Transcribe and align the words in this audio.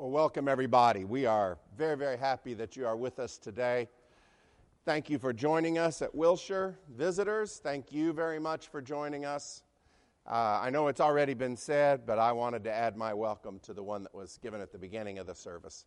Well, 0.00 0.08
welcome 0.08 0.48
everybody. 0.48 1.04
We 1.04 1.26
are 1.26 1.58
very, 1.76 1.94
very 1.94 2.16
happy 2.16 2.54
that 2.54 2.74
you 2.74 2.86
are 2.86 2.96
with 2.96 3.18
us 3.18 3.36
today. 3.36 3.86
Thank 4.86 5.10
you 5.10 5.18
for 5.18 5.34
joining 5.34 5.76
us 5.76 6.00
at 6.00 6.14
Wilshire. 6.14 6.78
Visitors, 6.96 7.60
thank 7.62 7.92
you 7.92 8.14
very 8.14 8.38
much 8.38 8.68
for 8.68 8.80
joining 8.80 9.26
us. 9.26 9.62
Uh, 10.26 10.58
I 10.62 10.70
know 10.70 10.88
it's 10.88 11.02
already 11.02 11.34
been 11.34 11.54
said, 11.54 12.06
but 12.06 12.18
I 12.18 12.32
wanted 12.32 12.64
to 12.64 12.72
add 12.72 12.96
my 12.96 13.12
welcome 13.12 13.58
to 13.58 13.74
the 13.74 13.82
one 13.82 14.02
that 14.04 14.14
was 14.14 14.38
given 14.42 14.62
at 14.62 14.72
the 14.72 14.78
beginning 14.78 15.18
of 15.18 15.26
the 15.26 15.34
service. 15.34 15.84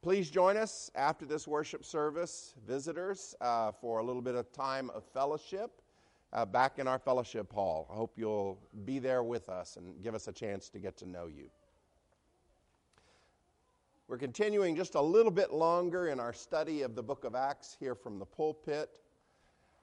Please 0.00 0.30
join 0.30 0.56
us 0.56 0.90
after 0.94 1.26
this 1.26 1.46
worship 1.46 1.84
service, 1.84 2.54
visitors, 2.66 3.34
uh, 3.42 3.70
for 3.70 3.98
a 3.98 4.02
little 4.02 4.22
bit 4.22 4.34
of 4.34 4.50
time 4.50 4.88
of 4.94 5.04
fellowship 5.12 5.82
uh, 6.32 6.46
back 6.46 6.78
in 6.78 6.88
our 6.88 6.98
fellowship 6.98 7.52
hall. 7.52 7.86
I 7.92 7.96
hope 7.96 8.14
you'll 8.16 8.58
be 8.86 8.98
there 8.98 9.22
with 9.22 9.50
us 9.50 9.76
and 9.76 10.02
give 10.02 10.14
us 10.14 10.26
a 10.26 10.32
chance 10.32 10.70
to 10.70 10.78
get 10.78 10.96
to 10.96 11.06
know 11.06 11.26
you. 11.26 11.50
We're 14.08 14.18
continuing 14.18 14.76
just 14.76 14.94
a 14.94 15.00
little 15.00 15.32
bit 15.32 15.52
longer 15.52 16.08
in 16.08 16.20
our 16.20 16.32
study 16.32 16.82
of 16.82 16.94
the 16.94 17.02
book 17.02 17.24
of 17.24 17.34
Acts 17.34 17.76
here 17.80 17.96
from 17.96 18.20
the 18.20 18.24
pulpit. 18.24 18.88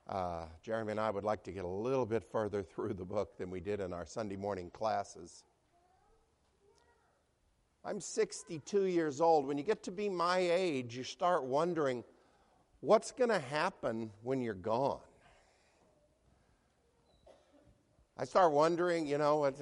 Uh, 0.07 0.45
Jeremy 0.61 0.91
and 0.91 0.99
I 0.99 1.09
would 1.09 1.25
like 1.25 1.43
to 1.43 1.51
get 1.51 1.65
a 1.65 1.67
little 1.67 2.05
bit 2.05 2.23
further 2.31 2.63
through 2.63 2.93
the 2.93 3.03
book 3.03 3.37
than 3.37 3.49
we 3.49 3.59
did 3.59 3.81
in 3.81 3.91
our 3.91 4.05
Sunday 4.05 4.37
morning 4.37 4.69
classes. 4.69 5.43
I'm 7.83 7.99
62 7.99 8.85
years 8.85 9.19
old. 9.19 9.45
When 9.45 9.57
you 9.57 9.63
get 9.65 9.83
to 9.83 9.91
be 9.91 10.07
my 10.07 10.37
age, 10.37 10.95
you 10.95 11.03
start 11.03 11.43
wondering 11.43 12.05
what's 12.79 13.11
going 13.11 13.29
to 13.29 13.39
happen 13.39 14.09
when 14.21 14.41
you're 14.41 14.53
gone. 14.53 15.01
I 18.17 18.23
start 18.23 18.53
wondering, 18.53 19.05
you 19.05 19.17
know, 19.17 19.43
I'm 19.43 19.53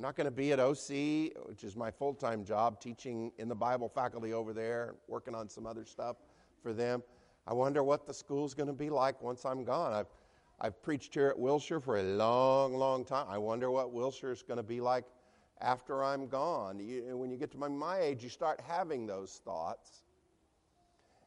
not 0.00 0.16
going 0.16 0.26
to 0.26 0.30
be 0.30 0.52
at 0.52 0.60
OC, 0.60 1.46
which 1.46 1.64
is 1.64 1.76
my 1.76 1.90
full 1.90 2.14
time 2.14 2.44
job, 2.44 2.80
teaching 2.80 3.32
in 3.38 3.48
the 3.48 3.54
Bible 3.54 3.88
faculty 3.88 4.32
over 4.32 4.52
there, 4.52 4.94
working 5.06 5.34
on 5.34 5.48
some 5.48 5.66
other 5.66 5.84
stuff 5.84 6.16
for 6.62 6.72
them. 6.72 7.02
I 7.46 7.54
wonder 7.54 7.82
what 7.82 8.06
the 8.06 8.12
school's 8.12 8.54
going 8.54 8.66
to 8.66 8.72
be 8.74 8.90
like 8.90 9.22
once 9.22 9.44
I'm 9.44 9.64
gone. 9.64 9.92
I've, 9.92 10.06
I've 10.60 10.82
preached 10.82 11.14
here 11.14 11.28
at 11.28 11.38
Wilshire 11.38 11.80
for 11.80 11.98
a 11.98 12.02
long, 12.02 12.74
long 12.74 13.04
time. 13.04 13.26
I 13.28 13.38
wonder 13.38 13.70
what 13.70 13.92
Wilshire 13.92 14.32
is 14.32 14.42
going 14.42 14.58
to 14.58 14.62
be 14.62 14.80
like 14.80 15.04
after 15.60 16.04
I'm 16.04 16.28
gone. 16.28 16.78
You, 16.78 17.16
when 17.16 17.30
you 17.30 17.36
get 17.36 17.50
to 17.52 17.58
my, 17.58 17.68
my 17.68 17.98
age, 18.00 18.22
you 18.22 18.28
start 18.28 18.60
having 18.60 19.06
those 19.06 19.40
thoughts. 19.44 20.02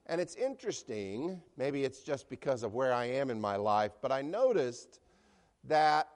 And 0.07 0.19
it's 0.19 0.35
interesting, 0.35 1.41
maybe 1.57 1.83
it's 1.83 2.01
just 2.01 2.29
because 2.29 2.63
of 2.63 2.73
where 2.73 2.93
I 2.93 3.05
am 3.05 3.29
in 3.29 3.39
my 3.39 3.55
life, 3.55 3.91
but 4.01 4.11
I 4.11 4.21
noticed 4.21 4.99
that 5.65 6.09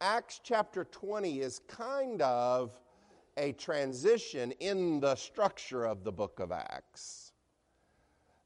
Acts 0.00 0.40
chapter 0.44 0.84
20 0.84 1.40
is 1.40 1.58
kind 1.66 2.22
of 2.22 2.78
a 3.36 3.50
transition 3.52 4.52
in 4.60 5.00
the 5.00 5.16
structure 5.16 5.84
of 5.84 6.04
the 6.04 6.12
book 6.12 6.38
of 6.38 6.52
Acts 6.52 7.32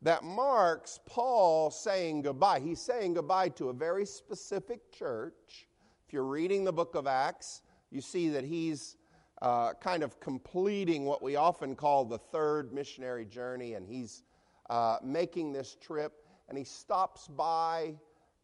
that 0.00 0.24
marks 0.24 0.98
Paul 1.04 1.70
saying 1.70 2.22
goodbye. 2.22 2.60
He's 2.60 2.80
saying 2.80 3.14
goodbye 3.14 3.50
to 3.50 3.68
a 3.68 3.72
very 3.74 4.06
specific 4.06 4.90
church. 4.90 5.68
If 6.06 6.14
you're 6.14 6.24
reading 6.24 6.64
the 6.64 6.72
book 6.72 6.94
of 6.94 7.06
Acts, 7.06 7.60
you 7.90 8.00
see 8.00 8.30
that 8.30 8.44
he's 8.44 8.96
uh, 9.42 9.74
kind 9.74 10.02
of 10.02 10.18
completing 10.20 11.04
what 11.04 11.22
we 11.22 11.36
often 11.36 11.76
call 11.76 12.06
the 12.06 12.18
third 12.18 12.72
missionary 12.72 13.26
journey, 13.26 13.74
and 13.74 13.86
he's 13.86 14.22
uh, 14.70 14.96
making 15.04 15.52
this 15.52 15.76
trip, 15.80 16.14
and 16.48 16.56
he 16.56 16.64
stops 16.64 17.28
by 17.28 17.94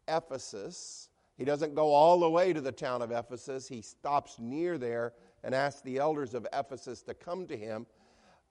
Ephesus 0.07 1.08
he 1.39 1.45
doesn't 1.45 1.73
go 1.73 1.93
all 1.93 2.19
the 2.19 2.29
way 2.29 2.51
to 2.51 2.59
the 2.59 2.69
town 2.69 3.01
of 3.01 3.11
Ephesus. 3.11 3.65
He 3.65 3.81
stops 3.81 4.39
near 4.39 4.77
there 4.77 5.13
and 5.45 5.55
asks 5.55 5.79
the 5.81 5.97
elders 5.97 6.33
of 6.33 6.45
Ephesus 6.51 7.01
to 7.03 7.13
come 7.13 7.47
to 7.47 7.55
him. 7.55 7.85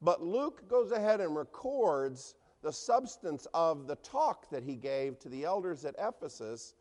But 0.01 0.23
Luke 0.23 0.67
goes 0.71 0.91
ahead 0.91 1.21
and 1.21 1.37
records 1.37 2.35
the 2.63 2.73
substance 2.73 3.47
of 3.53 3.87
the 3.87 3.97
talk 3.97 4.49
that 4.49 4.63
he 4.63 4.75
gave 4.75 5.19
to 5.19 5.29
the 5.29 5.45
elders 5.45 5.85
at 5.85 5.97
Ephesus. 5.99 6.77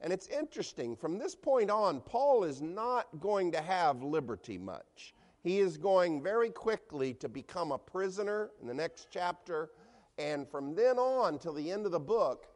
And 0.00 0.12
it's 0.12 0.28
interesting, 0.28 0.94
from 0.94 1.18
this 1.18 1.34
point 1.34 1.72
on, 1.72 2.02
Paul 2.02 2.44
is 2.44 2.62
not 2.62 3.08
going 3.18 3.50
to 3.50 3.60
have 3.60 4.00
liberty 4.00 4.58
much. 4.58 5.12
He 5.42 5.58
is 5.58 5.76
going 5.76 6.22
very 6.22 6.50
quickly 6.50 7.14
to 7.14 7.28
become 7.28 7.72
a 7.72 7.78
prisoner 7.78 8.50
in 8.60 8.68
the 8.68 8.74
next 8.74 9.08
chapter. 9.10 9.70
And 10.18 10.48
from 10.48 10.76
then 10.76 11.00
on 11.00 11.40
till 11.40 11.52
the 11.52 11.68
end 11.68 11.84
of 11.84 11.90
the 11.90 11.98
book, 11.98 12.46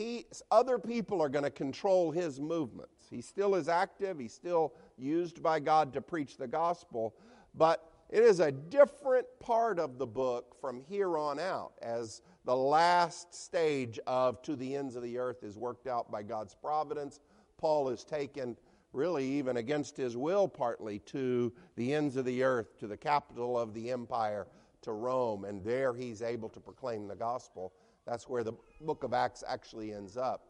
he, 0.00 0.26
other 0.50 0.78
people 0.78 1.20
are 1.20 1.28
going 1.28 1.44
to 1.44 1.50
control 1.50 2.10
his 2.10 2.40
movements. 2.40 3.06
He 3.10 3.20
still 3.20 3.54
is 3.54 3.68
active, 3.68 4.18
he's 4.18 4.32
still 4.32 4.72
used 4.96 5.42
by 5.42 5.60
God 5.60 5.92
to 5.92 6.00
preach 6.00 6.36
the 6.36 6.48
gospel, 6.48 7.14
but 7.54 7.92
it 8.08 8.22
is 8.22 8.40
a 8.40 8.50
different 8.50 9.26
part 9.38 9.78
of 9.78 9.98
the 9.98 10.06
book 10.06 10.56
from 10.60 10.80
here 10.88 11.18
on 11.18 11.38
out 11.38 11.72
as 11.82 12.22
the 12.44 12.56
last 12.56 13.34
stage 13.34 14.00
of 14.06 14.42
To 14.42 14.56
the 14.56 14.74
Ends 14.74 14.96
of 14.96 15.02
the 15.02 15.18
Earth 15.18 15.44
is 15.44 15.58
worked 15.58 15.86
out 15.86 16.10
by 16.10 16.22
God's 16.22 16.54
providence. 16.54 17.20
Paul 17.58 17.90
is 17.90 18.02
taken, 18.02 18.56
really, 18.92 19.26
even 19.26 19.58
against 19.58 19.96
his 19.96 20.16
will, 20.16 20.48
partly 20.48 21.00
to 21.00 21.52
the 21.76 21.92
ends 21.92 22.16
of 22.16 22.24
the 22.24 22.42
earth, 22.42 22.78
to 22.78 22.86
the 22.86 22.96
capital 22.96 23.58
of 23.58 23.74
the 23.74 23.90
empire, 23.90 24.46
to 24.82 24.92
Rome, 24.92 25.44
and 25.44 25.62
there 25.62 25.92
he's 25.92 26.22
able 26.22 26.48
to 26.48 26.60
proclaim 26.60 27.06
the 27.06 27.14
gospel. 27.14 27.74
That's 28.10 28.28
where 28.28 28.42
the 28.42 28.54
book 28.80 29.04
of 29.04 29.14
Acts 29.14 29.44
actually 29.46 29.92
ends 29.92 30.16
up. 30.16 30.48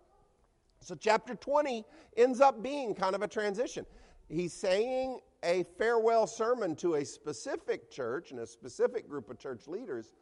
So, 0.80 0.94
chapter 0.94 1.34
20 1.34 1.84
ends 2.16 2.40
up 2.40 2.62
being 2.62 2.94
kind 2.94 3.14
of 3.14 3.20
a 3.20 3.28
transition. 3.28 3.84
He's 4.30 4.54
saying 4.54 5.20
a 5.44 5.66
farewell 5.76 6.26
sermon 6.26 6.74
to 6.76 6.94
a 6.94 7.04
specific 7.04 7.90
church 7.90 8.30
and 8.30 8.40
a 8.40 8.46
specific 8.46 9.06
group 9.06 9.28
of 9.28 9.38
church 9.38 9.68
leaders, 9.68 10.14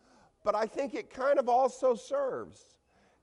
but 0.44 0.56
I 0.56 0.66
think 0.66 0.94
it 0.94 1.15
kind 1.15 1.38
of 1.38 1.49
also 1.49 1.94
serves 1.94 2.76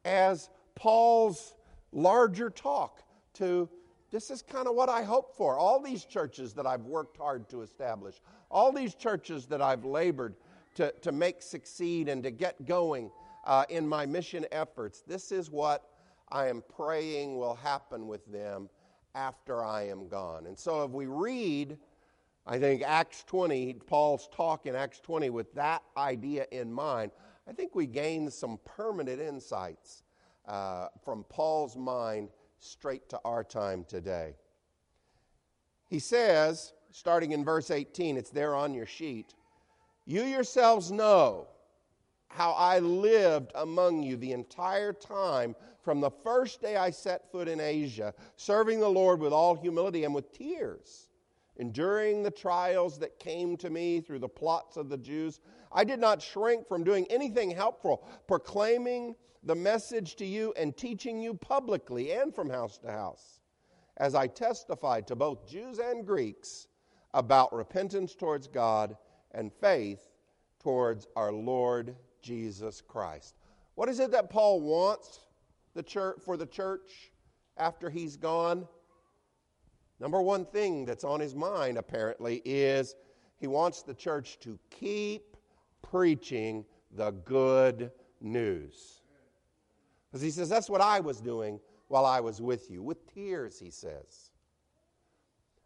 as 0.05 0.49
Paul's 0.75 1.55
larger 1.91 2.49
talk 2.49 3.03
to 3.33 3.67
this 4.11 4.31
is 4.31 4.41
kind 4.41 4.69
of 4.69 4.75
what 4.75 4.87
I 4.87 5.03
hope 5.03 5.35
for. 5.35 5.57
All 5.57 5.81
these 5.81 6.05
churches 6.05 6.53
that 6.53 6.65
I've 6.65 6.85
worked 6.85 7.17
hard 7.17 7.49
to 7.49 7.63
establish, 7.63 8.21
all 8.49 8.71
these 8.71 8.95
churches 8.95 9.45
that 9.47 9.61
I've 9.61 9.83
labored 9.83 10.35
to, 10.75 10.93
to 11.01 11.11
make 11.11 11.41
succeed 11.41 12.07
and 12.07 12.23
to 12.23 12.31
get 12.31 12.65
going 12.65 13.11
uh, 13.45 13.65
in 13.69 13.87
my 13.87 14.05
mission 14.05 14.45
efforts. 14.51 15.01
This 15.07 15.31
is 15.31 15.49
what 15.49 15.83
I 16.31 16.47
am 16.47 16.63
praying 16.75 17.37
will 17.37 17.55
happen 17.55 18.07
with 18.07 18.25
them 18.31 18.69
after 19.13 19.63
I 19.63 19.83
am 19.87 20.07
gone. 20.07 20.47
And 20.47 20.57
so 20.57 20.83
if 20.83 20.91
we 20.91 21.05
read, 21.05 21.77
I 22.45 22.57
think, 22.57 22.81
Acts 22.81 23.23
20, 23.23 23.73
Paul's 23.85 24.27
talk 24.33 24.65
in 24.65 24.75
Acts 24.75 24.99
20 24.99 25.29
with 25.29 25.53
that 25.53 25.83
idea 25.95 26.45
in 26.51 26.73
mind, 26.73 27.11
I 27.47 27.53
think 27.53 27.75
we 27.75 27.85
gain 27.85 28.29
some 28.31 28.59
permanent 28.65 29.21
insights 29.21 30.03
uh, 30.47 30.87
from 31.03 31.23
Paul's 31.29 31.77
mind 31.77 32.29
straight 32.59 33.07
to 33.09 33.19
our 33.23 33.43
time 33.43 33.85
today. 33.87 34.35
He 35.87 35.99
says, 35.99 36.73
starting 36.91 37.31
in 37.31 37.45
verse 37.45 37.69
18, 37.69 38.17
it's 38.17 38.31
there 38.31 38.55
on 38.55 38.73
your 38.73 38.87
sheet, 38.87 39.35
you 40.05 40.23
yourselves 40.23 40.91
know 40.91 41.47
how 42.35 42.51
I 42.51 42.79
lived 42.79 43.51
among 43.55 44.03
you 44.03 44.17
the 44.17 44.33
entire 44.33 44.91
time 44.91 45.55
from 45.81 46.01
the 46.01 46.11
first 46.11 46.61
day 46.61 46.75
I 46.75 46.89
set 46.89 47.31
foot 47.31 47.47
in 47.47 47.61
Asia, 47.61 48.13
serving 48.35 48.79
the 48.79 48.89
Lord 48.89 49.21
with 49.21 49.31
all 49.31 49.55
humility 49.55 50.03
and 50.03 50.13
with 50.13 50.33
tears, 50.33 51.07
enduring 51.57 52.23
the 52.23 52.31
trials 52.31 52.99
that 52.99 53.19
came 53.19 53.55
to 53.57 53.69
me 53.69 54.01
through 54.01 54.19
the 54.19 54.27
plots 54.27 54.75
of 54.75 54.89
the 54.89 54.97
Jews. 54.97 55.39
I 55.71 55.83
did 55.85 55.99
not 55.99 56.21
shrink 56.21 56.67
from 56.67 56.83
doing 56.83 57.05
anything 57.09 57.51
helpful, 57.51 58.05
proclaiming 58.27 59.15
the 59.43 59.55
message 59.55 60.15
to 60.17 60.25
you 60.25 60.53
and 60.57 60.75
teaching 60.75 61.21
you 61.21 61.35
publicly 61.35 62.11
and 62.11 62.35
from 62.35 62.49
house 62.49 62.77
to 62.79 62.91
house, 62.91 63.39
as 63.97 64.13
I 64.13 64.27
testified 64.27 65.07
to 65.07 65.15
both 65.15 65.47
Jews 65.47 65.79
and 65.79 66.05
Greeks 66.05 66.67
about 67.13 67.53
repentance 67.53 68.13
towards 68.13 68.47
God 68.47 68.97
and 69.31 69.53
faith 69.53 70.09
towards 70.59 71.07
our 71.15 71.31
Lord 71.31 71.95
Jesus 72.25 72.81
Christ. 72.81 73.35
What 73.75 73.87
is 73.87 73.99
it 73.99 74.09
that 74.11 74.31
Paul 74.31 74.59
wants 74.59 75.19
the 75.75 75.83
church, 75.83 76.17
for 76.25 76.37
the 76.37 76.45
church 76.47 77.11
after 77.55 77.89
he's 77.89 78.17
gone? 78.17 78.67
Number 79.99 80.21
one 80.21 80.45
thing 80.45 80.85
that's 80.85 81.03
on 81.03 81.19
his 81.19 81.35
mind, 81.35 81.77
apparently, 81.77 82.41
is 82.43 82.95
he 83.37 83.45
wants 83.45 83.83
the 83.83 83.93
church 83.93 84.39
to 84.39 84.57
keep 84.71 85.37
preaching 85.83 86.65
the 86.91 87.11
good 87.11 87.91
news. 88.19 89.01
Because 90.09 90.23
he 90.23 90.31
says, 90.31 90.49
that's 90.49 90.69
what 90.69 90.81
I 90.81 90.99
was 91.01 91.21
doing 91.21 91.59
while 91.89 92.05
I 92.05 92.21
was 92.21 92.41
with 92.41 92.71
you, 92.71 92.81
with 92.81 93.13
tears, 93.13 93.59
he 93.59 93.69
says. 93.69 94.31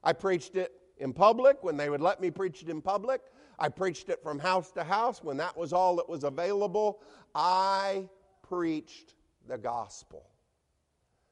I 0.04 0.12
preached 0.12 0.58
it 0.58 0.74
in 0.98 1.14
public 1.14 1.64
when 1.64 1.78
they 1.78 1.90
would 1.90 2.02
let 2.02 2.20
me 2.20 2.32
preach 2.32 2.62
it 2.62 2.70
in 2.70 2.82
public. 2.82 3.22
I 3.60 3.70
preached 3.70 4.10
it 4.10 4.24
from 4.24 4.40
house 4.40 4.72
to 4.72 4.84
house 4.84 5.24
when 5.24 5.38
that 5.38 5.56
was 5.58 5.74
all 5.74 5.98
that 5.98 6.08
was 6.08 6.24
available. 6.24 7.02
I 7.36 8.08
preached 8.42 9.16
the 9.48 9.58
gospel. 9.58 10.26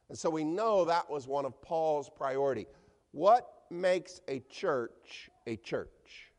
And 0.09 0.17
so 0.17 0.29
we 0.29 0.43
know 0.43 0.85
that 0.85 1.09
was 1.09 1.27
one 1.27 1.45
of 1.45 1.61
Paul's 1.61 2.09
priority. 2.09 2.67
What 3.11 3.47
makes 3.69 4.21
a 4.27 4.39
church 4.49 5.29
a 5.45 5.55
church? 5.57 6.31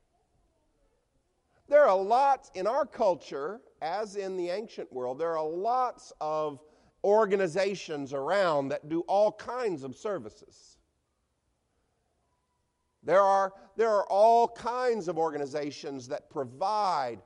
There 1.69 1.87
are 1.87 1.96
lots 1.96 2.50
in 2.55 2.67
our 2.67 2.87
culture, 2.87 3.61
as 3.82 4.17
in 4.17 4.37
the 4.37 4.49
ancient 4.49 4.90
world, 4.93 5.19
there 5.19 5.37
are 5.37 5.46
lots 5.46 6.12
of 6.20 6.61
organizations 7.05 8.12
around 8.14 8.69
that 8.69 8.88
do 8.88 9.00
all 9.00 9.32
kinds 9.32 9.85
of 9.85 9.94
services. 9.94 10.78
There 13.09 13.23
are, 13.23 13.55
there 13.75 13.89
are 13.89 14.05
all 14.11 14.49
kinds 14.49 15.09
of 15.09 15.17
organizations 15.17 16.09
that 16.09 16.29
provide 16.29 17.21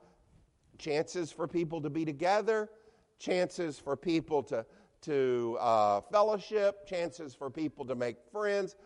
chances 0.79 1.33
for 1.33 1.49
people 1.49 1.81
to 1.81 1.91
be 1.91 2.05
together, 2.05 2.71
chances 3.19 3.81
for 3.81 3.97
people 3.97 4.45
to, 4.45 4.65
to 5.01 5.59
uh, 5.61 6.01
fellowship, 6.03 6.87
chances 6.87 7.35
for 7.35 7.51
people 7.51 7.85
to 7.87 7.97
make 7.97 8.15
friends, 8.31 8.77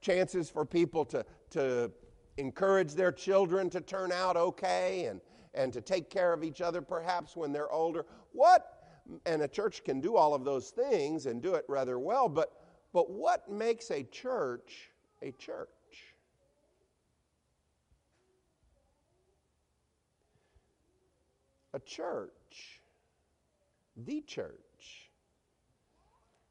chances 0.00 0.50
for 0.50 0.64
people 0.64 1.04
to, 1.04 1.24
to 1.50 1.92
encourage 2.36 2.94
their 2.94 3.12
children 3.12 3.70
to 3.70 3.80
turn 3.80 4.10
out 4.10 4.36
okay 4.36 5.04
and, 5.04 5.20
and 5.54 5.72
to 5.72 5.80
take 5.80 6.10
care 6.10 6.32
of 6.32 6.42
each 6.42 6.60
other 6.60 6.82
perhaps 6.82 7.36
when 7.36 7.52
they're 7.52 7.70
older. 7.70 8.04
What, 8.32 8.82
and 9.24 9.40
a 9.42 9.48
church 9.48 9.84
can 9.84 10.00
do 10.00 10.16
all 10.16 10.34
of 10.34 10.44
those 10.44 10.70
things 10.70 11.26
and 11.26 11.40
do 11.40 11.54
it 11.54 11.64
rather 11.68 12.00
well, 12.00 12.28
but, 12.28 12.50
but 12.92 13.08
what 13.08 13.48
makes 13.48 13.92
a 13.92 14.02
church 14.02 14.90
a 15.22 15.30
church? 15.30 15.68
A 21.74 21.80
church, 21.80 22.80
the 23.96 24.22
church, 24.22 25.10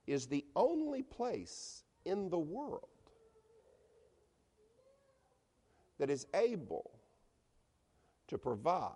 is 0.06 0.28
the 0.28 0.46
only 0.56 1.04
place 1.04 1.84
in 2.06 2.30
the 2.30 2.38
world 2.38 2.88
that 6.00 6.10
is 6.10 6.28
able 6.34 6.92
to 8.28 8.38
provide 8.38 8.94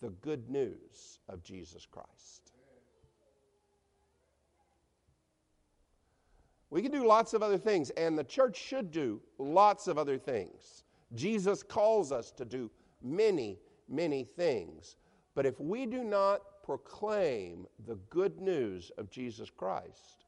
the 0.00 0.10
good 0.10 0.48
news 0.48 1.18
of 1.28 1.42
Jesus 1.42 1.86
Christ. 1.86 2.52
We 6.70 6.82
can 6.82 6.92
do 6.92 7.04
lots 7.04 7.34
of 7.34 7.42
other 7.42 7.58
things, 7.58 7.90
and 7.90 8.16
the 8.16 8.24
church 8.24 8.56
should 8.56 8.92
do 8.92 9.20
lots 9.38 9.88
of 9.88 9.98
other 9.98 10.16
things. 10.16 10.84
Jesus 11.14 11.62
calls 11.62 12.12
us 12.12 12.30
to 12.32 12.44
do 12.44 12.70
many, 13.02 13.58
many 13.90 14.24
things. 14.24 14.96
But 15.34 15.46
if 15.46 15.60
we 15.60 15.86
do 15.86 16.04
not 16.04 16.40
proclaim 16.64 17.66
the 17.86 17.96
good 18.10 18.40
news 18.40 18.90
of 18.98 19.10
Jesus 19.10 19.50
Christ, 19.50 20.24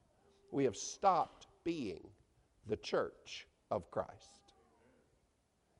we 0.50 0.64
have 0.64 0.76
stopped 0.76 1.47
being 1.64 2.06
the 2.67 2.76
church 2.76 3.47
of 3.70 3.91
Christ. 3.91 4.55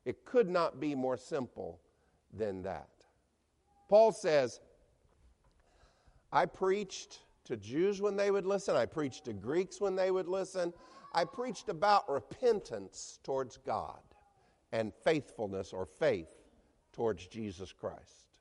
It 0.05 0.25
could 0.25 0.49
not 0.49 0.79
be 0.79 0.95
more 0.95 1.17
simple 1.17 1.79
than 2.33 2.61
that. 2.63 2.89
Paul 3.89 4.11
says, 4.11 4.59
I 6.31 6.45
preached 6.45 7.19
to 7.45 7.57
Jews 7.57 8.01
when 8.01 8.15
they 8.15 8.31
would 8.31 8.45
listen, 8.45 8.75
I 8.75 8.85
preached 8.85 9.25
to 9.25 9.33
Greeks 9.33 9.79
when 9.79 9.95
they 9.95 10.11
would 10.11 10.27
listen. 10.27 10.73
I 11.13 11.25
preached 11.25 11.69
about 11.69 12.09
repentance 12.09 13.19
towards 13.23 13.57
God 13.57 13.99
and 14.71 14.91
faithfulness 15.03 15.71
or 15.73 15.85
faith 15.85 16.42
towards 16.93 17.27
Jesus 17.27 17.73
Christ. 17.73 18.39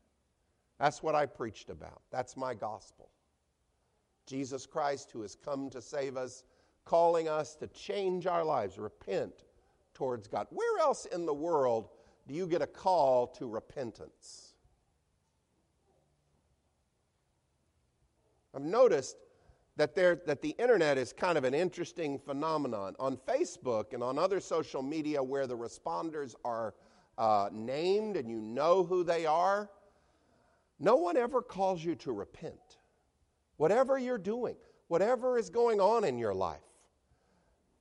That's 0.79 1.03
what 1.03 1.15
I 1.15 1.27
preached 1.27 1.71
about. 1.71 2.03
That's 2.11 2.37
my 2.37 2.55
gospel. 2.55 3.09
Jesus 4.27 4.67
Christ, 4.67 5.11
who 5.11 5.23
has 5.23 5.35
come 5.35 5.69
to 5.71 5.83
save 5.83 6.17
us, 6.17 6.45
calling 6.85 7.29
us 7.29 7.57
to 7.57 7.67
change 7.69 8.27
our 8.27 8.45
lives, 8.45 8.79
repent, 8.79 9.45
towards 9.95 10.27
God. 10.29 10.47
Where 10.51 10.81
else 10.81 11.07
in 11.07 11.27
the 11.27 11.35
world 11.35 11.89
do 12.27 12.35
you 12.35 12.47
get 12.47 12.63
a 12.63 12.67
call 12.67 13.27
to 13.29 13.47
repentance? 13.47 14.55
I've 18.55 18.63
noticed 18.63 19.17
that, 19.77 19.95
there, 19.95 20.21
that 20.27 20.43
the 20.43 20.55
internet 20.59 20.99
is 20.99 21.13
kind 21.13 21.39
of 21.39 21.45
an 21.45 21.55
interesting 21.55 22.19
phenomenon. 22.19 22.95
On 22.99 23.17
Facebook 23.17 23.95
and 23.95 24.03
on 24.03 24.19
other 24.19 24.41
social 24.41 24.83
media 24.83 25.23
where 25.23 25.47
the 25.47 25.57
responders 25.57 26.35
are 26.45 26.75
uh, 27.19 27.49
named 27.53 28.17
and 28.17 28.31
you 28.31 28.41
know 28.41 28.85
who 28.85 29.05
they 29.05 29.27
are, 29.27 29.71
no 30.79 30.97
one 30.97 31.17
ever 31.17 31.43
calls 31.43 31.85
you 31.85 31.95
to 31.97 32.13
repent. 32.13 32.79
Whatever 33.57 33.99
you're 33.99 34.19
doing, 34.19 34.57
whatever 34.89 35.39
is 35.39 35.51
going 35.51 35.81
on 35.81 36.05
in 36.05 36.19
your 36.19 36.35
life, 36.35 36.61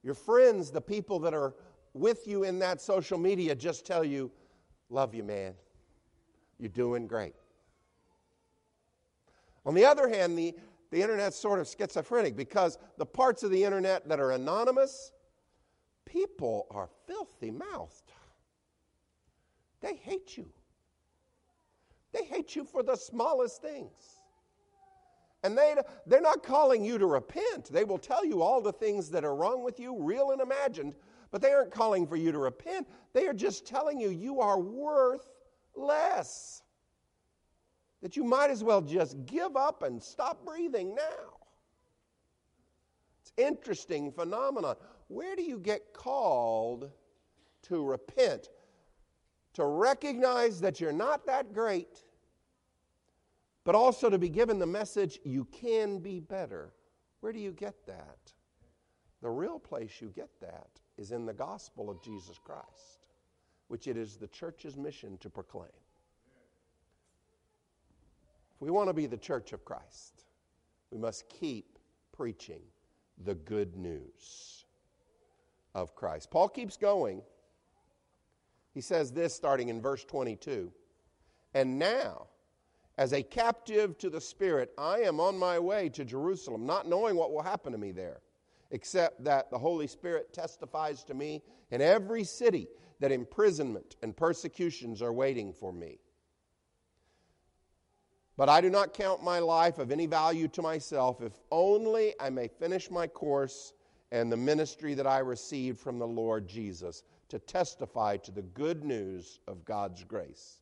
your 0.03 0.13
friends, 0.13 0.71
the 0.71 0.81
people 0.81 1.19
that 1.19 1.33
are 1.33 1.55
with 1.93 2.27
you 2.27 2.43
in 2.43 2.59
that 2.59 2.81
social 2.81 3.17
media 3.17 3.55
just 3.55 3.85
tell 3.85 4.03
you, 4.03 4.31
Love 4.91 5.15
you, 5.15 5.23
man. 5.23 5.53
You're 6.59 6.69
doing 6.69 7.07
great. 7.07 7.33
On 9.65 9.73
the 9.73 9.85
other 9.85 10.09
hand, 10.09 10.37
the, 10.37 10.53
the 10.91 11.01
internet's 11.01 11.37
sort 11.37 11.59
of 11.59 11.67
schizophrenic 11.67 12.35
because 12.35 12.77
the 12.97 13.05
parts 13.05 13.41
of 13.43 13.51
the 13.51 13.63
internet 13.63 14.07
that 14.09 14.19
are 14.19 14.31
anonymous, 14.31 15.13
people 16.05 16.67
are 16.71 16.89
filthy 17.07 17.51
mouthed. 17.51 18.10
They 19.81 19.95
hate 19.95 20.37
you. 20.37 20.47
They 22.13 22.23
hate 22.25 22.55
you 22.55 22.65
for 22.65 22.83
the 22.83 22.95
smallest 22.95 23.61
things. 23.61 24.21
And 25.43 25.57
they, 25.57 25.75
they're 26.05 26.21
not 26.21 26.43
calling 26.43 26.85
you 26.85 26.97
to 26.97 27.07
repent. 27.07 27.71
They 27.71 27.83
will 27.83 27.97
tell 27.97 28.23
you 28.23 28.41
all 28.41 28.61
the 28.61 28.73
things 28.73 29.09
that 29.09 29.23
are 29.23 29.35
wrong 29.35 29.63
with 29.63 29.79
you, 29.79 29.97
real 29.99 30.31
and 30.31 30.41
imagined, 30.41 30.93
but 31.31 31.41
they 31.41 31.51
aren't 31.51 31.71
calling 31.71 32.05
for 32.05 32.15
you 32.15 32.31
to 32.31 32.37
repent. 32.37 32.87
They 33.13 33.27
are 33.27 33.33
just 33.33 33.65
telling 33.65 33.99
you 33.99 34.09
you 34.09 34.39
are 34.39 34.59
worth 34.59 35.27
less. 35.75 36.61
That 38.01 38.15
you 38.15 38.23
might 38.23 38.51
as 38.51 38.63
well 38.63 38.81
just 38.81 39.25
give 39.25 39.55
up 39.55 39.83
and 39.83 40.01
stop 40.01 40.45
breathing 40.45 40.93
now. 40.93 41.37
It's 43.21 43.33
interesting 43.37 44.11
phenomenon. 44.11 44.75
Where 45.07 45.35
do 45.35 45.43
you 45.43 45.57
get 45.57 45.93
called 45.93 46.91
to 47.63 47.83
repent? 47.83 48.49
To 49.55 49.65
recognize 49.65 50.61
that 50.61 50.79
you're 50.79 50.93
not 50.93 51.25
that 51.25 51.53
great, 51.53 52.03
but 53.63 53.75
also 53.75 54.09
to 54.09 54.17
be 54.17 54.29
given 54.29 54.59
the 54.59 54.65
message 54.65 55.19
you 55.23 55.45
can 55.45 55.99
be 55.99 56.19
better. 56.19 56.73
Where 57.19 57.33
do 57.33 57.39
you 57.39 57.51
get 57.51 57.85
that? 57.85 58.33
The 59.21 59.29
real 59.29 59.59
place 59.59 60.01
you 60.01 60.11
get 60.15 60.29
that 60.39 60.69
is 60.97 61.11
in 61.11 61.25
the 61.25 61.33
gospel 61.33 61.89
of 61.89 62.01
Jesus 62.01 62.39
Christ, 62.43 63.07
which 63.67 63.87
it 63.87 63.97
is 63.97 64.17
the 64.17 64.27
church's 64.27 64.77
mission 64.77 65.17
to 65.19 65.29
proclaim. 65.29 65.69
If 68.55 68.61
we 68.61 68.71
want 68.71 68.89
to 68.89 68.93
be 68.93 69.05
the 69.05 69.17
church 69.17 69.53
of 69.53 69.65
Christ, 69.65 70.25
we 70.91 70.97
must 70.97 71.29
keep 71.29 71.77
preaching 72.11 72.61
the 73.23 73.35
good 73.35 73.75
news 73.75 74.65
of 75.75 75.95
Christ. 75.95 76.31
Paul 76.31 76.49
keeps 76.49 76.77
going. 76.77 77.21
He 78.73 78.81
says 78.81 79.11
this 79.11 79.33
starting 79.33 79.69
in 79.69 79.81
verse 79.81 80.03
22 80.05 80.71
And 81.53 81.77
now, 81.77 82.27
as 82.97 83.13
a 83.13 83.23
captive 83.23 83.97
to 83.99 84.09
the 84.09 84.21
Spirit, 84.21 84.71
I 84.77 84.99
am 84.99 85.19
on 85.19 85.37
my 85.37 85.59
way 85.59 85.89
to 85.89 86.05
Jerusalem, 86.05 86.65
not 86.65 86.87
knowing 86.87 87.15
what 87.15 87.31
will 87.31 87.43
happen 87.43 87.71
to 87.71 87.77
me 87.77 87.91
there 87.91 88.21
except 88.71 89.23
that 89.25 89.51
the 89.51 89.59
Holy 89.59 89.85
Spirit 89.85 90.33
testifies 90.33 91.03
to 91.03 91.13
me 91.13 91.43
in 91.69 91.81
every 91.81 92.23
city 92.23 92.67
that 92.99 93.11
imprisonment 93.11 93.97
and 94.01 94.15
persecutions 94.15 95.01
are 95.01 95.13
waiting 95.13 95.53
for 95.53 95.71
me. 95.71 95.99
But 98.37 98.49
I 98.49 98.61
do 98.61 98.69
not 98.69 98.93
count 98.93 99.23
my 99.23 99.39
life 99.39 99.77
of 99.77 99.91
any 99.91 100.07
value 100.07 100.47
to 100.49 100.61
myself. 100.61 101.21
If 101.21 101.33
only 101.51 102.13
I 102.19 102.29
may 102.29 102.47
finish 102.47 102.89
my 102.89 103.05
course 103.07 103.73
and 104.11 104.31
the 104.31 104.37
ministry 104.37 104.93
that 104.95 105.05
I 105.05 105.19
received 105.19 105.79
from 105.79 105.99
the 105.99 106.07
Lord 106.07 106.47
Jesus 106.47 107.03
to 107.31 107.39
testify 107.39 108.17
to 108.17 108.31
the 108.31 108.41
good 108.41 108.83
news 108.83 109.39
of 109.47 109.63
God's 109.63 110.03
grace. 110.03 110.61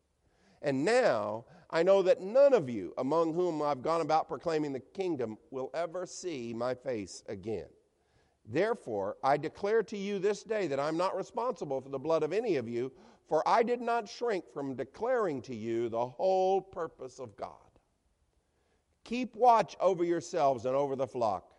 And 0.61 0.85
now 0.85 1.45
I 1.71 1.81
know 1.81 2.03
that 2.03 2.21
none 2.21 2.53
of 2.53 2.69
you 2.69 2.93
among 2.99 3.33
whom 3.33 3.61
I've 3.61 3.81
gone 3.81 4.01
about 4.01 4.27
proclaiming 4.27 4.71
the 4.71 4.79
kingdom 4.79 5.38
will 5.49 5.71
ever 5.73 6.05
see 6.05 6.53
my 6.53 6.75
face 6.75 7.23
again. 7.27 7.67
Therefore, 8.45 9.17
I 9.23 9.38
declare 9.38 9.81
to 9.83 9.97
you 9.97 10.19
this 10.19 10.43
day 10.43 10.67
that 10.67 10.79
I'm 10.79 10.95
not 10.95 11.17
responsible 11.17 11.81
for 11.81 11.89
the 11.89 11.97
blood 11.97 12.21
of 12.21 12.33
any 12.33 12.57
of 12.57 12.69
you, 12.69 12.91
for 13.27 13.47
I 13.47 13.63
did 13.63 13.81
not 13.81 14.07
shrink 14.07 14.45
from 14.53 14.75
declaring 14.75 15.41
to 15.43 15.55
you 15.55 15.89
the 15.89 16.05
whole 16.05 16.61
purpose 16.61 17.19
of 17.19 17.35
God. 17.35 17.53
Keep 19.05 19.35
watch 19.35 19.75
over 19.79 20.03
yourselves 20.03 20.65
and 20.65 20.75
over 20.75 20.95
the 20.95 21.07
flock, 21.07 21.55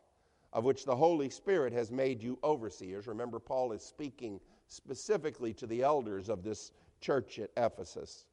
of 0.52 0.64
which 0.64 0.84
the 0.84 0.94
Holy 0.94 1.30
Spirit 1.30 1.72
has 1.72 1.90
made 1.90 2.22
you 2.22 2.38
overseers. 2.44 3.08
Remember, 3.08 3.40
Paul 3.40 3.72
is 3.72 3.82
speaking 3.82 4.40
specifically 4.70 5.52
to 5.52 5.66
the 5.66 5.82
elders 5.82 6.28
of 6.28 6.42
this 6.42 6.72
church 7.00 7.38
at 7.38 7.50
Ephesus, 7.56 8.26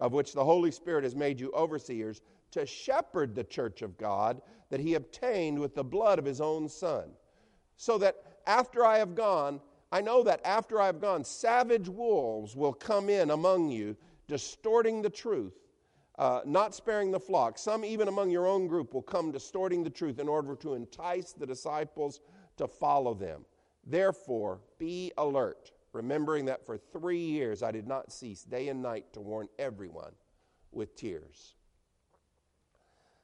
of 0.00 0.12
which 0.12 0.32
the 0.32 0.44
Holy 0.44 0.70
Spirit 0.70 1.04
has 1.04 1.14
made 1.14 1.38
you 1.38 1.52
overseers 1.52 2.20
to 2.50 2.64
shepherd 2.66 3.34
the 3.34 3.44
church 3.44 3.82
of 3.82 3.98
God 3.98 4.40
that 4.70 4.80
he 4.80 4.94
obtained 4.94 5.58
with 5.58 5.74
the 5.74 5.84
blood 5.84 6.18
of 6.18 6.24
his 6.24 6.40
own 6.40 6.68
Son 6.68 7.10
so 7.76 7.98
that 7.98 8.16
after 8.46 8.84
I 8.84 8.98
have 8.98 9.14
gone, 9.14 9.60
I 9.92 10.00
know 10.00 10.22
that 10.24 10.40
after 10.44 10.80
I've 10.80 11.00
gone, 11.00 11.24
savage 11.24 11.88
wolves 11.88 12.56
will 12.56 12.72
come 12.72 13.08
in 13.08 13.30
among 13.30 13.70
you, 13.70 13.96
distorting 14.26 15.02
the 15.02 15.10
truth, 15.10 15.54
uh, 16.18 16.40
not 16.44 16.74
sparing 16.74 17.10
the 17.10 17.20
flock. 17.20 17.58
Some, 17.58 17.84
even 17.84 18.08
among 18.08 18.30
your 18.30 18.46
own 18.46 18.66
group, 18.66 18.92
will 18.92 19.02
come 19.02 19.30
distorting 19.30 19.84
the 19.84 19.90
truth 19.90 20.18
in 20.18 20.28
order 20.28 20.54
to 20.56 20.74
entice 20.74 21.32
the 21.32 21.46
disciples 21.46 22.20
to 22.56 22.66
follow 22.66 23.14
them. 23.14 23.44
Therefore, 23.88 24.60
be 24.78 25.12
alert, 25.16 25.72
remembering 25.94 26.44
that 26.44 26.64
for 26.64 26.76
three 26.76 27.24
years 27.24 27.62
I 27.62 27.72
did 27.72 27.86
not 27.86 28.12
cease 28.12 28.44
day 28.44 28.68
and 28.68 28.82
night 28.82 29.06
to 29.14 29.20
warn 29.20 29.48
everyone 29.58 30.12
with 30.72 30.94
tears. 30.94 31.54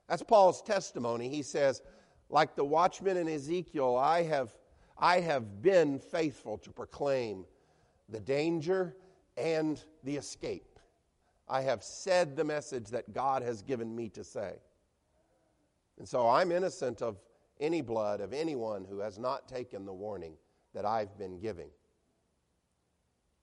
That's 0.09 0.23
Paul's 0.23 0.63
testimony. 0.63 1.29
He 1.29 1.43
says, 1.43 1.83
like 2.31 2.57
the 2.57 2.65
watchman 2.65 3.19
in 3.19 3.29
Ezekiel, 3.29 3.97
I 3.97 4.23
have, 4.23 4.55
I 4.97 5.21
have 5.21 5.61
been 5.61 5.99
faithful 5.99 6.57
to 6.59 6.71
proclaim 6.71 7.45
the 8.09 8.21
danger 8.21 8.97
and 9.37 9.83
the 10.03 10.17
escape. 10.17 10.79
I 11.47 11.61
have 11.61 11.83
said 11.83 12.37
the 12.37 12.45
message 12.45 12.89
that 12.89 13.13
God 13.13 13.43
has 13.43 13.61
given 13.61 13.95
me 13.95 14.09
to 14.11 14.25
say. 14.25 14.55
And 15.99 16.09
so 16.09 16.27
I'm 16.27 16.51
innocent 16.51 17.03
of 17.03 17.19
any 17.61 17.83
blood 17.83 18.21
of 18.21 18.33
anyone 18.33 18.87
who 18.89 18.99
has 19.01 19.19
not 19.19 19.47
taken 19.47 19.85
the 19.85 19.93
warning 19.93 20.37
that 20.75 20.85
I've 20.85 21.17
been 21.19 21.39
giving. 21.39 21.71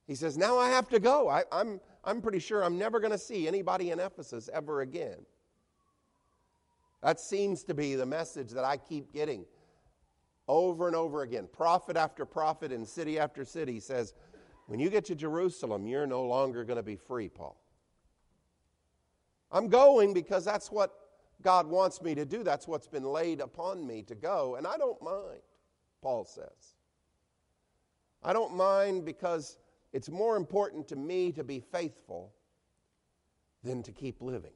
He 0.08 0.16
says, 0.16 0.38
Now 0.38 0.58
I 0.58 0.70
have 0.70 0.90
to 0.90 1.00
go. 1.00 1.30
I, 1.30 1.40
am 1.40 1.46
I'm, 1.52 1.80
I'm 2.04 2.22
pretty 2.22 2.40
sure 2.40 2.64
I'm 2.64 2.78
never 2.78 3.00
going 3.00 3.12
to 3.12 3.18
see 3.18 3.48
anybody 3.48 3.92
in 3.92 4.00
Ephesus 4.00 4.50
ever 4.54 4.82
again. 4.82 5.26
That 7.02 7.20
seems 7.20 7.64
to 7.64 7.74
be 7.74 7.96
the 7.96 8.06
message 8.06 8.52
that 8.52 8.64
I 8.64 8.78
keep 8.78 9.12
getting 9.14 9.46
over 10.48 10.88
and 10.88 10.96
over 10.96 11.22
again. 11.22 11.48
Prophet 11.52 11.98
after 11.98 12.26
prophet 12.26 12.72
in 12.72 12.86
city 12.86 13.18
after 13.18 13.46
city 13.46 13.80
says, 13.80 14.14
When 14.68 14.80
you 14.80 14.90
get 14.90 15.06
to 15.06 15.16
Jerusalem, 15.16 15.88
you're 15.88 16.08
no 16.08 16.26
longer 16.26 16.64
going 16.64 16.78
to 16.78 16.84
be 16.84 16.96
free, 16.96 17.30
Paul. 17.30 17.58
I'm 19.52 19.68
going 19.68 20.14
because 20.14 20.46
that's 20.46 20.72
what 20.72 20.94
God 21.42 21.68
wants 21.68 22.02
me 22.02 22.16
to 22.16 22.26
do. 22.26 22.44
That's 22.44 22.68
what's 22.68 22.88
been 22.88 23.04
laid 23.04 23.42
upon 23.42 23.86
me 23.86 24.04
to 24.04 24.16
go, 24.16 24.56
and 24.56 24.68
I 24.68 24.78
don't 24.78 25.02
mind, 25.02 25.42
Paul 26.02 26.26
says. 26.26 26.76
I 28.24 28.34
don't 28.34 28.56
mind 28.56 29.06
because 29.06 29.58
it's 29.94 30.10
more 30.10 30.38
important 30.38 30.88
to 30.90 30.96
me 30.96 31.32
to 31.34 31.44
be 31.44 31.60
faithful 31.60 32.34
than 33.64 33.84
to 33.84 33.92
keep 33.92 34.22
living. 34.22 34.54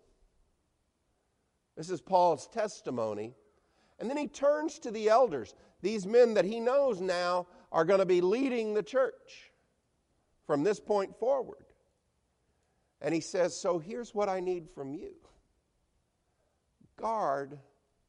This 1.75 1.89
is 1.89 2.01
Paul's 2.01 2.47
testimony. 2.47 3.33
And 3.99 4.09
then 4.09 4.17
he 4.17 4.27
turns 4.27 4.79
to 4.79 4.91
the 4.91 5.09
elders, 5.09 5.55
these 5.81 6.05
men 6.05 6.33
that 6.33 6.45
he 6.45 6.59
knows 6.59 6.99
now 6.99 7.47
are 7.71 7.85
going 7.85 7.99
to 7.99 8.05
be 8.05 8.21
leading 8.21 8.73
the 8.73 8.83
church 8.83 9.51
from 10.45 10.63
this 10.63 10.79
point 10.79 11.17
forward. 11.17 11.65
And 13.01 13.13
he 13.13 13.21
says, 13.21 13.59
So 13.59 13.79
here's 13.79 14.13
what 14.13 14.29
I 14.29 14.39
need 14.39 14.69
from 14.73 14.93
you 14.93 15.13
guard 16.97 17.59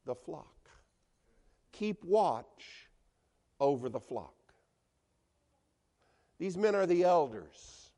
the 0.05 0.15
flock, 0.15 0.69
keep 1.71 2.03
watch 2.03 2.87
over 3.59 3.89
the 3.89 3.99
flock. 3.99 4.36
These 6.39 6.57
men 6.57 6.75
are 6.75 6.85
the 6.85 7.03
elders, 7.03 7.91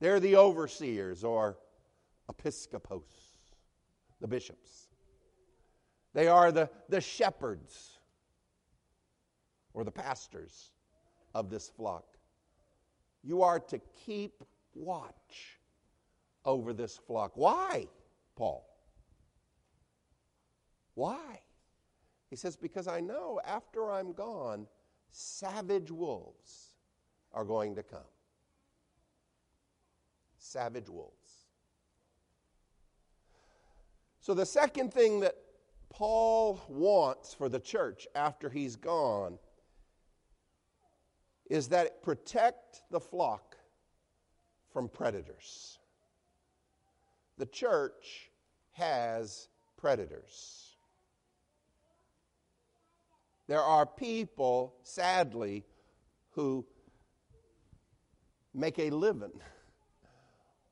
they're 0.00 0.20
the 0.20 0.36
overseers 0.36 1.24
or 1.24 1.58
episcopos, 2.28 3.02
the 4.20 4.28
bishops. 4.28 4.88
They 6.14 6.28
are 6.28 6.50
the, 6.50 6.70
the 6.88 7.00
shepherds 7.00 7.98
or 9.74 9.84
the 9.84 9.90
pastors 9.90 10.72
of 11.34 11.50
this 11.50 11.68
flock. 11.68 12.16
You 13.22 13.42
are 13.42 13.60
to 13.60 13.78
keep 14.04 14.42
watch 14.74 15.58
over 16.44 16.72
this 16.72 16.96
flock. 16.96 17.32
Why, 17.34 17.86
Paul? 18.36 18.64
Why? 20.94 21.40
He 22.30 22.36
says, 22.36 22.56
Because 22.56 22.88
I 22.88 23.00
know 23.00 23.40
after 23.46 23.92
I'm 23.92 24.12
gone, 24.12 24.66
savage 25.10 25.90
wolves 25.90 26.67
are 27.38 27.44
going 27.44 27.76
to 27.76 27.84
come. 27.84 28.00
Savage 30.38 30.88
wolves. 30.88 31.46
So, 34.18 34.34
the 34.34 34.44
second 34.44 34.92
thing 34.92 35.20
that 35.20 35.36
Paul 35.88 36.60
wants 36.68 37.32
for 37.32 37.48
the 37.48 37.60
church 37.60 38.08
after 38.16 38.50
he's 38.50 38.74
gone 38.74 39.38
is 41.48 41.68
that 41.68 41.86
it 41.86 42.02
protect 42.02 42.82
the 42.90 42.98
flock 42.98 43.56
from 44.72 44.88
predators. 44.88 45.78
The 47.38 47.46
church 47.46 48.32
has 48.72 49.46
predators. 49.76 50.74
There 53.46 53.62
are 53.62 53.86
people, 53.86 54.74
sadly, 54.82 55.64
who 56.32 56.66
make 58.58 58.78
a 58.78 58.90
living 58.90 59.40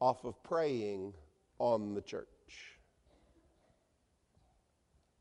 off 0.00 0.24
of 0.24 0.42
preying 0.42 1.14
on 1.58 1.94
the 1.94 2.02
church. 2.02 2.26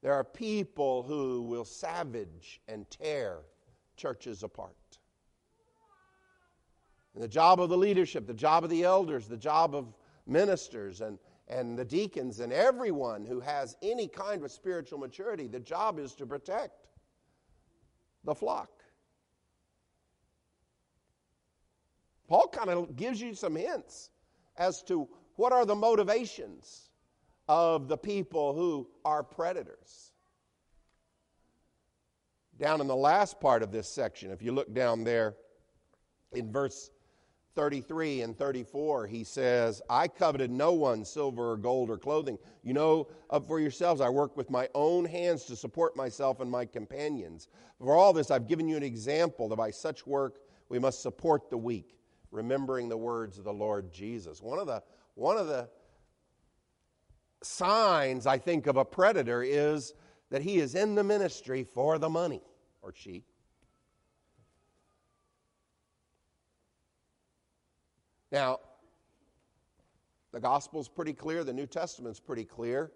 There 0.01 0.13
are 0.13 0.23
people 0.23 1.03
who 1.03 1.43
will 1.43 1.65
savage 1.65 2.61
and 2.67 2.89
tear 2.89 3.39
churches 3.95 4.43
apart. 4.43 4.75
And 7.13 7.23
the 7.23 7.27
job 7.27 7.61
of 7.61 7.69
the 7.69 7.77
leadership, 7.77 8.27
the 8.27 8.33
job 8.33 8.63
of 8.63 8.69
the 8.69 8.83
elders, 8.83 9.27
the 9.27 9.37
job 9.37 9.73
of 9.73 9.93
ministers 10.27 11.01
and, 11.01 11.17
and 11.47 11.77
the 11.77 11.85
deacons 11.85 12.39
and 12.39 12.51
everyone 12.51 13.25
who 13.25 13.39
has 13.39 13.77
any 13.81 14.07
kind 14.07 14.43
of 14.43 14.51
spiritual 14.51 14.99
maturity, 14.99 15.47
the 15.47 15.59
job 15.59 15.97
is 15.97 16.13
to 16.15 16.25
protect 16.25 16.87
the 18.25 18.35
flock. 18.35 18.74
Paul 22.27 22.47
kind 22.47 22.69
of 22.69 22.95
gives 22.95 23.21
you 23.21 23.33
some 23.33 23.55
hints 23.55 24.09
as 24.57 24.81
to 24.83 25.07
what 25.35 25.51
are 25.51 25.65
the 25.65 25.75
motivations 25.75 26.89
of 27.47 27.87
the 27.87 27.97
people 27.97 28.53
who 28.53 28.87
are 29.03 29.23
predators. 29.23 30.11
Down 32.57 32.81
in 32.81 32.87
the 32.87 32.95
last 32.95 33.39
part 33.39 33.61
of 33.61 33.71
this 33.71 33.89
section, 33.89 34.31
if 34.31 34.41
you 34.41 34.51
look 34.51 34.73
down 34.73 35.03
there 35.03 35.35
in 36.31 36.51
verse 36.51 36.89
33 37.55 38.21
and 38.21 38.37
34, 38.37 39.07
he 39.07 39.23
says, 39.23 39.81
I 39.89 40.07
coveted 40.07 40.51
no 40.51 40.73
one 40.73 41.05
silver 41.05 41.51
or 41.51 41.57
gold 41.57 41.89
or 41.89 41.97
clothing. 41.97 42.37
You 42.63 42.73
know 42.73 43.07
of 43.29 43.47
for 43.47 43.59
yourselves, 43.59 44.01
I 44.01 44.09
work 44.09 44.35
with 44.35 44.49
my 44.49 44.67
own 44.75 45.05
hands 45.05 45.45
to 45.45 45.55
support 45.55 45.95
myself 45.95 46.41
and 46.41 46.51
my 46.51 46.65
companions. 46.65 47.47
For 47.79 47.95
all 47.95 48.13
this, 48.13 48.31
I've 48.31 48.47
given 48.47 48.67
you 48.67 48.77
an 48.77 48.83
example 48.83 49.49
that 49.49 49.55
by 49.55 49.71
such 49.71 50.05
work 50.05 50.39
we 50.69 50.79
must 50.79 51.01
support 51.01 51.49
the 51.49 51.57
weak, 51.57 51.97
remembering 52.35 52.89
the 52.89 52.97
words 52.97 53.37
of 53.37 53.45
the 53.45 53.53
Lord 53.53 53.91
Jesus. 53.91 54.41
One 54.41 54.59
of 54.59 54.67
the, 54.67 54.83
one 55.15 55.37
of 55.37 55.47
the 55.47 55.69
signs, 57.41 58.27
I 58.27 58.37
think, 58.37 58.67
of 58.67 58.77
a 58.77 58.85
predator 58.85 59.41
is 59.41 59.93
that 60.29 60.41
he 60.41 60.57
is 60.57 60.75
in 60.75 60.95
the 60.95 61.03
ministry 61.03 61.63
for 61.63 61.97
the 61.97 62.09
money, 62.09 62.41
or 62.81 62.93
she. 62.93 63.23
Now, 68.31 68.59
the 70.33 70.41
gospel's 70.41 70.89
pretty 70.89 71.13
clear, 71.13 71.45
the 71.45 71.53
New 71.53 71.67
Testament's 71.67 72.19
pretty 72.19 72.43
clear 72.43 72.91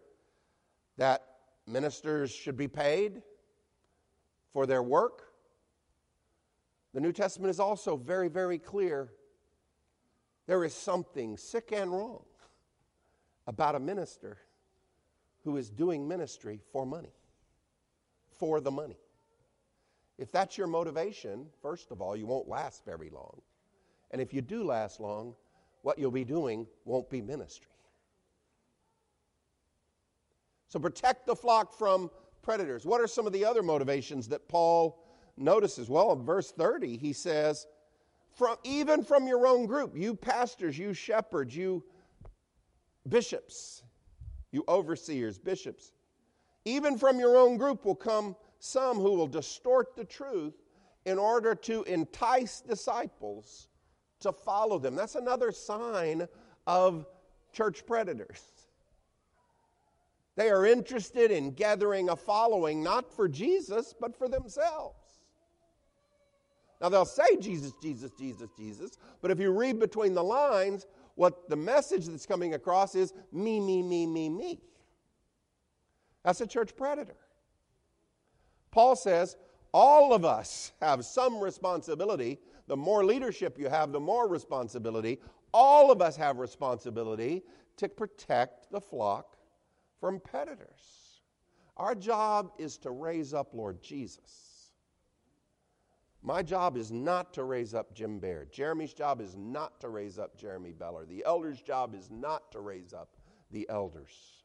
that 0.98 1.24
ministers 1.66 2.30
should 2.30 2.58
be 2.58 2.68
paid 2.68 3.22
for 4.52 4.66
their 4.66 4.84
work. 4.84 5.30
The 6.94 7.00
New 7.00 7.14
Testament 7.14 7.52
is 7.52 7.60
also 7.60 7.96
very, 7.96 8.28
very 8.28 8.58
clear 8.58 9.12
there 10.50 10.64
is 10.64 10.74
something 10.74 11.38
sick 11.38 11.72
and 11.72 11.92
wrong 11.92 12.24
about 13.46 13.76
a 13.76 13.80
minister 13.80 14.36
who 15.44 15.58
is 15.58 15.70
doing 15.70 16.08
ministry 16.08 16.60
for 16.72 16.88
money, 16.88 17.14
for 18.40 18.60
the 18.60 18.72
money. 18.72 18.98
If 20.18 20.32
that's 20.32 20.58
your 20.58 20.66
motivation, 20.66 21.46
first 21.62 21.92
of 21.92 22.02
all, 22.02 22.16
you 22.16 22.26
won't 22.26 22.48
last 22.48 22.84
very 22.84 23.12
long. 23.12 23.40
And 24.10 24.20
if 24.20 24.34
you 24.34 24.42
do 24.42 24.64
last 24.64 25.00
long, 25.00 25.36
what 25.84 26.00
you'll 26.00 26.10
be 26.10 26.26
doing 26.26 26.66
won't 26.84 27.12
be 27.12 27.22
ministry. 27.22 27.70
So 30.68 30.80
protect 30.80 31.28
the 31.28 31.36
flock 31.36 31.78
from 31.78 32.10
predators. 32.42 32.88
What 32.88 33.02
are 33.02 33.08
some 33.08 33.28
of 33.28 33.34
the 33.34 33.46
other 33.46 33.62
motivations 33.62 34.28
that 34.30 34.48
Paul 34.48 35.00
notices? 35.38 35.92
Well, 35.92 36.12
in 36.14 36.24
verse 36.24 36.52
30, 36.52 36.98
he 36.98 37.14
says, 37.14 37.68
from, 38.40 38.56
even 38.64 39.04
from 39.04 39.28
your 39.28 39.46
own 39.46 39.66
group, 39.66 39.98
you 39.98 40.16
pastors, 40.16 40.78
you 40.78 40.94
shepherds, 40.94 41.54
you 41.54 41.84
bishops, 43.10 43.84
you 44.54 44.64
overseers, 44.70 45.38
bishops, 45.38 45.92
even 46.64 46.98
from 46.98 47.20
your 47.20 47.36
own 47.36 47.58
group 47.58 47.84
will 47.84 47.96
come 47.96 48.38
some 48.60 48.96
who 48.96 49.12
will 49.12 49.28
distort 49.28 49.94
the 49.98 50.06
truth 50.06 50.54
in 51.06 51.20
order 51.20 51.54
to 51.54 51.84
entice 51.84 52.62
disciples 52.62 53.68
to 54.22 54.32
follow 54.32 54.80
them. 54.80 54.96
That's 54.96 55.16
another 55.16 55.52
sign 55.52 56.26
of 56.66 57.06
church 57.52 57.86
predators. 57.86 58.42
They 60.38 60.50
are 60.50 60.66
interested 60.66 61.30
in 61.30 61.52
gathering 61.52 62.08
a 62.08 62.16
following 62.16 62.82
not 62.82 63.14
for 63.14 63.28
Jesus, 63.28 63.94
but 64.00 64.16
for 64.16 64.30
themselves. 64.30 64.99
Now, 66.82 66.90
they'll 66.90 67.06
say 67.06 67.38
Jesus, 67.40 67.74
Jesus, 67.82 68.12
Jesus, 68.18 68.50
Jesus, 68.58 68.98
but 69.22 69.32
if 69.32 69.40
you 69.40 69.52
read 69.52 69.80
between 69.80 70.14
the 70.14 70.24
lines, 70.24 70.86
what 71.16 71.50
the 71.50 71.56
message 71.56 72.06
that's 72.06 72.26
coming 72.26 72.54
across 72.54 72.96
is 72.96 73.14
me, 73.32 73.60
me, 73.60 73.84
me, 73.84 74.06
me, 74.06 74.30
me. 74.30 74.62
That's 76.24 76.42
a 76.42 76.48
church 76.48 76.76
predator. 76.76 77.18
Paul 78.72 78.96
says 78.96 79.36
all 79.74 80.14
of 80.14 80.26
us 80.26 80.72
have 80.82 81.06
some 81.06 81.40
responsibility. 81.40 82.40
The 82.68 82.78
more 82.78 83.04
leadership 83.04 83.58
you 83.60 83.68
have, 83.68 83.92
the 83.92 84.00
more 84.00 84.28
responsibility. 84.28 85.20
All 85.54 85.92
of 85.92 86.02
us 86.02 86.16
have 86.16 86.38
responsibility 86.38 87.44
to 87.78 87.90
protect 87.90 88.72
the 88.72 88.82
flock 88.82 89.38
from 90.00 90.20
predators. 90.20 91.22
Our 91.78 91.96
job 91.96 92.52
is 92.58 92.78
to 92.80 92.92
raise 92.92 93.34
up 93.34 93.54
Lord 93.54 93.82
Jesus. 93.82 94.49
My 96.30 96.44
job 96.44 96.78
is 96.78 96.92
not 96.92 97.34
to 97.34 97.44
raise 97.44 97.74
up 97.74 97.96
Jim 97.96 98.20
Baird. 98.20 98.52
Jeremy's 98.52 98.94
job 98.94 99.20
is 99.20 99.36
not 99.36 99.82
to 99.82 99.90
raise 99.90 100.20
up 100.20 100.38
Jeremy 100.38 100.74
Beller. 100.74 101.04
The 101.04 101.26
elder's 101.26 101.60
job 101.60 101.96
is 101.96 102.12
not 102.12 102.52
to 102.52 102.60
raise 102.60 102.94
up 102.94 103.18
the 103.50 103.68
elders. 103.68 104.44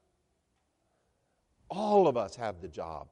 All 1.68 2.08
of 2.08 2.16
us 2.16 2.36
have 2.36 2.62
the 2.62 2.68
job 2.68 3.08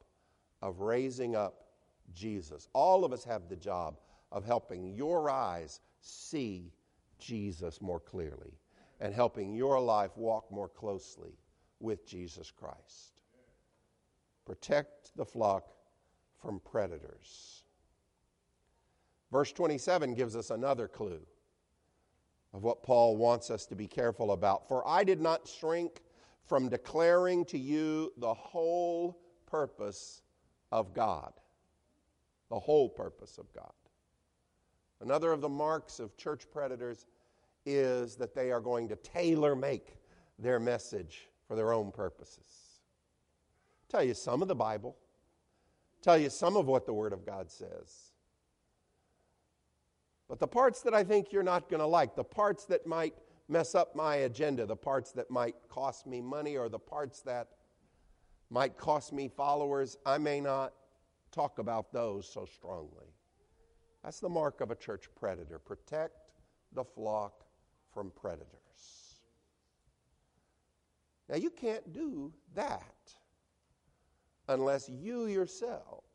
of 0.63 0.81
raising 0.81 1.37
up 1.37 1.67
Jesus. 2.15 2.67
All 2.73 3.05
of 3.05 3.13
us 3.13 3.25
have 3.25 3.47
the 3.51 3.57
job 3.57 3.99
of 4.31 4.43
helping 4.43 4.87
your 4.87 5.29
eyes 5.29 5.81
see 6.01 6.73
Jesus 7.19 7.83
more 7.83 8.01
clearly 8.01 8.55
and 9.01 9.13
helping 9.13 9.53
your 9.53 9.79
life 9.81 10.17
walk 10.17 10.51
more 10.51 10.71
closely 10.71 11.37
with 11.79 12.07
Jesus 12.07 12.51
Christ. 12.51 13.21
Protect 14.47 15.15
the 15.15 15.27
flock 15.27 15.75
from 16.41 16.59
predators. 16.59 17.65
Verse 19.33 19.51
27 19.51 20.15
gives 20.15 20.37
us 20.37 20.51
another 20.51 20.87
clue 20.87 21.23
of 22.53 22.63
what 22.63 22.83
Paul 22.83 23.17
wants 23.17 23.51
us 23.51 23.65
to 23.67 23.75
be 23.75 23.87
careful 23.87 24.33
about. 24.33 24.69
For 24.69 24.87
I 24.87 25.05
did 25.05 25.23
not 25.23 25.49
shrink 25.49 26.03
from 26.45 26.69
declaring 26.69 27.47
to 27.47 27.59
you 27.59 28.13
the 28.19 28.35
whole 28.35 29.19
purpose 29.47 30.21
of 30.71 30.93
God. 30.93 31.33
The 32.51 32.59
whole 32.59 32.91
purpose 32.91 33.39
of 33.39 33.51
God. 33.55 33.73
Another 35.01 35.33
of 35.33 35.41
the 35.41 35.49
marks 35.49 35.99
of 35.99 36.15
church 36.19 36.45
predators 36.53 37.07
is 37.65 38.17
that 38.17 38.35
they 38.35 38.53
are 38.53 38.61
going 38.61 38.87
to 38.89 38.97
tailor 38.97 39.57
make 39.57 39.97
their 40.39 40.61
message 40.61 41.29
for 41.49 41.57
their 41.57 41.73
own 41.73 41.91
purposes. 41.91 42.81
Tell 43.89 44.05
you 44.05 44.13
some 44.13 44.43
of 44.43 44.49
the 44.49 44.55
Bible, 44.55 44.97
tell 46.03 46.19
you 46.19 46.29
some 46.29 46.57
of 46.57 46.67
what 46.67 46.85
the 46.85 46.93
Word 46.93 47.15
of 47.15 47.25
God 47.25 47.51
says. 47.51 48.12
But 50.33 50.41
the 50.41 50.49
parts 50.49 50.81
that 50.81 50.95
I 50.95 51.05
think 51.05 51.31
you're 51.31 51.43
not 51.43 51.69
going 51.69 51.81
to 51.81 51.87
like, 51.87 52.17
the 52.17 52.25
parts 52.25 52.65
that 52.65 52.87
might 52.87 53.13
mess 53.51 53.75
up 53.75 53.95
my 53.95 54.15
agenda, 54.17 54.65
the 54.65 54.75
parts 54.75 55.13
that 55.13 55.31
might 55.31 55.57
cost 55.69 56.07
me 56.07 56.23
money, 56.23 56.57
or 56.57 56.71
the 56.71 56.79
parts 56.79 57.21
that 57.21 57.49
might 58.49 58.79
cost 58.79 59.13
me 59.13 59.29
followers, 59.29 59.99
I 60.07 60.17
may 60.17 60.41
not 60.41 60.73
talk 61.33 61.59
about 61.59 61.93
those 61.93 62.27
so 62.27 62.47
strongly. 62.47 63.13
That's 64.03 64.21
the 64.21 64.29
mark 64.31 64.63
of 64.63 64.71
a 64.71 64.75
church 64.75 65.11
predator. 65.15 65.59
Protect 65.59 66.31
the 66.73 66.85
flock 66.85 67.45
from 67.93 68.11
predators. 68.19 69.19
Now, 71.29 71.37
you 71.37 71.51
can't 71.51 71.93
do 71.93 72.33
that 72.55 73.13
unless 74.49 74.89
you 74.89 75.27
yourselves 75.27 76.07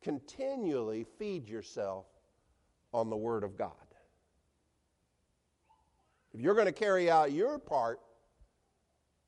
continually 0.00 1.04
feed 1.18 1.48
yourself 1.48 2.06
on 2.92 3.10
the 3.10 3.16
Word 3.16 3.44
of 3.44 3.56
God. 3.56 3.72
If 6.32 6.40
you're 6.40 6.54
going 6.54 6.66
to 6.66 6.72
carry 6.72 7.10
out 7.10 7.32
your 7.32 7.58
part 7.58 8.00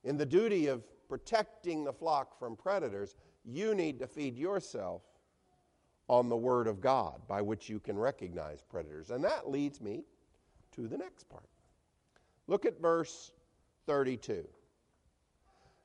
in 0.05 0.17
the 0.17 0.27
duty 0.27 0.69
of 0.69 0.83
protecting 1.09 1.85
the 1.85 1.93
flock 1.93 2.39
from 2.39 2.57
predators, 2.57 3.17
you 3.45 3.75
need 3.75 3.99
to 3.99 4.07
feed 4.07 4.39
yourself 4.39 5.03
on 6.09 6.29
the 6.29 6.37
Word 6.37 6.67
of 6.67 6.81
God 6.81 7.21
by 7.29 7.43
which 7.43 7.69
you 7.69 7.81
can 7.81 7.99
recognize 7.99 8.63
predators. 8.63 9.11
And 9.11 9.25
that 9.25 9.51
leads 9.51 9.81
me 9.81 10.05
to 10.73 10.87
the 10.87 10.99
next 10.99 11.29
part. 11.29 11.49
Look 12.47 12.67
at 12.67 12.81
verse 12.81 13.33
32. 13.87 14.47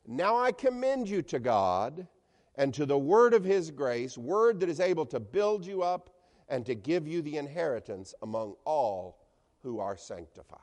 Now 0.08 0.38
I 0.38 0.52
commend 0.52 1.10
you 1.10 1.22
to 1.24 1.40
God 1.40 2.08
and 2.56 2.74
to 2.74 2.86
the 2.86 2.98
word 2.98 3.34
of 3.34 3.44
his 3.44 3.70
grace, 3.70 4.18
word 4.18 4.60
that 4.62 4.70
is 4.70 4.80
able 4.80 5.06
to 5.08 5.20
build 5.20 5.66
you 5.66 5.84
up 5.84 6.10
and 6.50 6.66
to 6.66 6.76
give 6.76 7.08
you 7.08 7.22
the 7.22 7.38
inheritance 7.38 8.14
among 8.22 8.56
all 8.66 9.20
who 9.62 9.80
are 9.80 9.98
sanctified. 9.98 10.60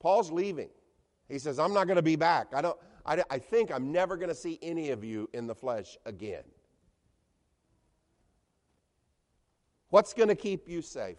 Paul's 0.00 0.30
leaving. 0.30 0.70
He 1.28 1.38
says, 1.38 1.58
I'm 1.58 1.72
not 1.72 1.86
going 1.86 1.96
to 1.96 2.02
be 2.02 2.16
back. 2.16 2.48
I, 2.54 2.62
don't, 2.62 2.78
I, 3.06 3.22
I 3.30 3.38
think 3.38 3.70
I'm 3.70 3.92
never 3.92 4.16
going 4.16 4.28
to 4.28 4.34
see 4.34 4.58
any 4.62 4.90
of 4.90 5.04
you 5.04 5.28
in 5.32 5.46
the 5.46 5.54
flesh 5.54 5.96
again. 6.06 6.44
What's 9.90 10.12
going 10.12 10.28
to 10.28 10.34
keep 10.34 10.68
you 10.68 10.82
safe? 10.82 11.18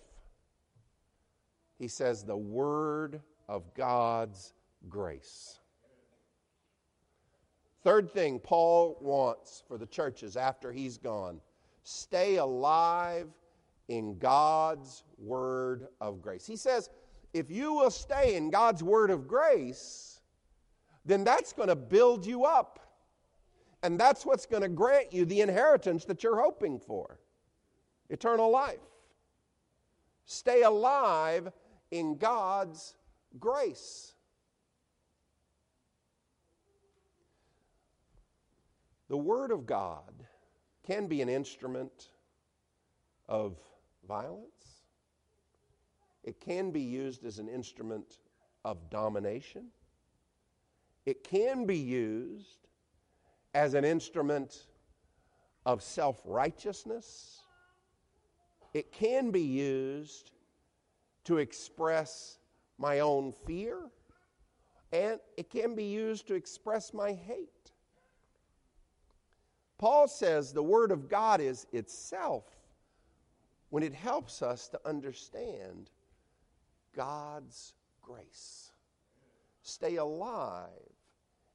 He 1.78 1.88
says, 1.88 2.24
the 2.24 2.38
word 2.38 3.22
of 3.48 3.74
God's 3.74 4.54
grace. 4.88 5.60
Third 7.84 8.12
thing 8.12 8.40
Paul 8.40 8.98
wants 9.02 9.64
for 9.68 9.78
the 9.78 9.88
churches 9.88 10.38
after 10.38 10.72
he's 10.72 10.98
gone 10.98 11.42
stay 11.84 12.38
alive 12.38 13.28
in 13.88 14.18
God's 14.18 15.04
word 15.18 15.88
of 16.00 16.22
grace. 16.22 16.46
He 16.46 16.56
says, 16.56 16.90
if 17.34 17.50
you 17.50 17.74
will 17.74 17.92
stay 17.92 18.36
in 18.36 18.50
God's 18.50 18.84
word 18.84 19.12
of 19.12 19.28
grace, 19.28 20.22
then 21.06 21.24
that's 21.24 21.54
going 21.54 21.70
to 21.70 21.76
build 21.76 22.26
you 22.26 22.46
up. 22.46 22.80
And 23.84 24.00
that's 24.00 24.26
what's 24.26 24.46
going 24.46 24.62
to 24.62 24.70
grant 24.70 25.12
you 25.12 25.26
the 25.26 25.42
inheritance 25.42 26.06
that 26.06 26.24
you're 26.24 26.40
hoping 26.40 26.80
for 26.80 27.20
eternal 28.10 28.52
life. 28.52 28.80
Stay 30.26 30.62
alive 30.62 31.52
in 31.90 32.18
God's 32.18 32.96
grace. 33.40 34.14
The 39.10 39.18
Word 39.18 39.52
of 39.52 39.66
God 39.66 40.14
can 40.86 41.08
be 41.08 41.22
an 41.22 41.30
instrument 41.30 42.10
of 43.28 43.58
violence. 44.08 44.82
It 46.24 46.40
can 46.40 46.72
be 46.72 46.82
used 46.82 47.26
as 47.26 47.40
an 47.40 47.48
instrument 47.48 48.20
of 48.64 48.90
domination. 48.90 49.68
It 51.06 51.24
can 51.24 51.66
be 51.66 51.78
used 51.78 52.68
as 53.54 53.74
an 53.74 53.84
instrument 53.84 54.68
of 55.66 55.82
self 55.82 56.22
righteousness. 56.26 57.42
It 58.74 58.92
can 58.92 59.32
be 59.32 59.42
used 59.42 60.32
to 61.26 61.38
express 61.38 62.38
my 62.78 63.00
own 63.00 63.34
fear, 63.46 63.78
and 64.92 65.20
it 65.38 65.50
can 65.50 65.76
be 65.76 65.84
used 65.84 66.28
to 66.28 66.36
express 66.36 66.94
my 66.94 67.14
hate. 67.14 67.61
Paul 69.82 70.08
says 70.08 70.54
the 70.54 70.62
Word 70.62 70.92
of 70.92 71.10
God 71.10 71.42
is 71.42 71.66
itself 71.74 72.46
when 73.72 73.82
it 73.82 73.96
helps 73.96 74.44
us 74.44 74.68
to 74.68 74.80
understand 74.86 75.90
God's 76.96 77.74
grace. 78.00 78.74
Stay 79.64 79.96
alive 79.96 80.70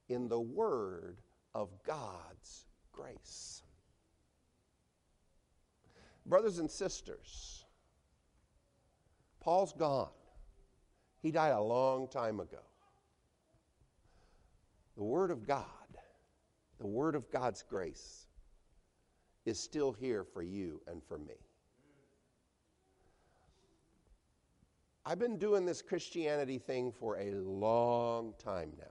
in 0.08 0.26
the 0.28 0.40
Word 0.40 1.18
of 1.54 1.70
God's 1.84 2.66
grace. 2.90 3.62
Brothers 6.26 6.58
and 6.58 6.68
sisters, 6.68 7.64
Paul's 9.38 9.72
gone. 9.72 10.08
He 11.22 11.30
died 11.30 11.52
a 11.52 11.60
long 11.60 12.08
time 12.08 12.40
ago. 12.40 12.58
The 14.96 15.04
Word 15.04 15.30
of 15.30 15.46
God, 15.46 15.64
the 16.78 16.86
Word 16.86 17.14
of 17.14 17.30
God's 17.30 17.62
grace, 17.62 18.26
is 19.44 19.58
still 19.58 19.92
here 19.92 20.24
for 20.24 20.42
you 20.42 20.80
and 20.86 21.02
for 21.02 21.18
me. 21.18 21.36
I've 25.04 25.20
been 25.20 25.38
doing 25.38 25.64
this 25.64 25.82
Christianity 25.82 26.58
thing 26.58 26.90
for 26.90 27.16
a 27.18 27.30
long 27.30 28.34
time 28.42 28.72
now. 28.76 28.84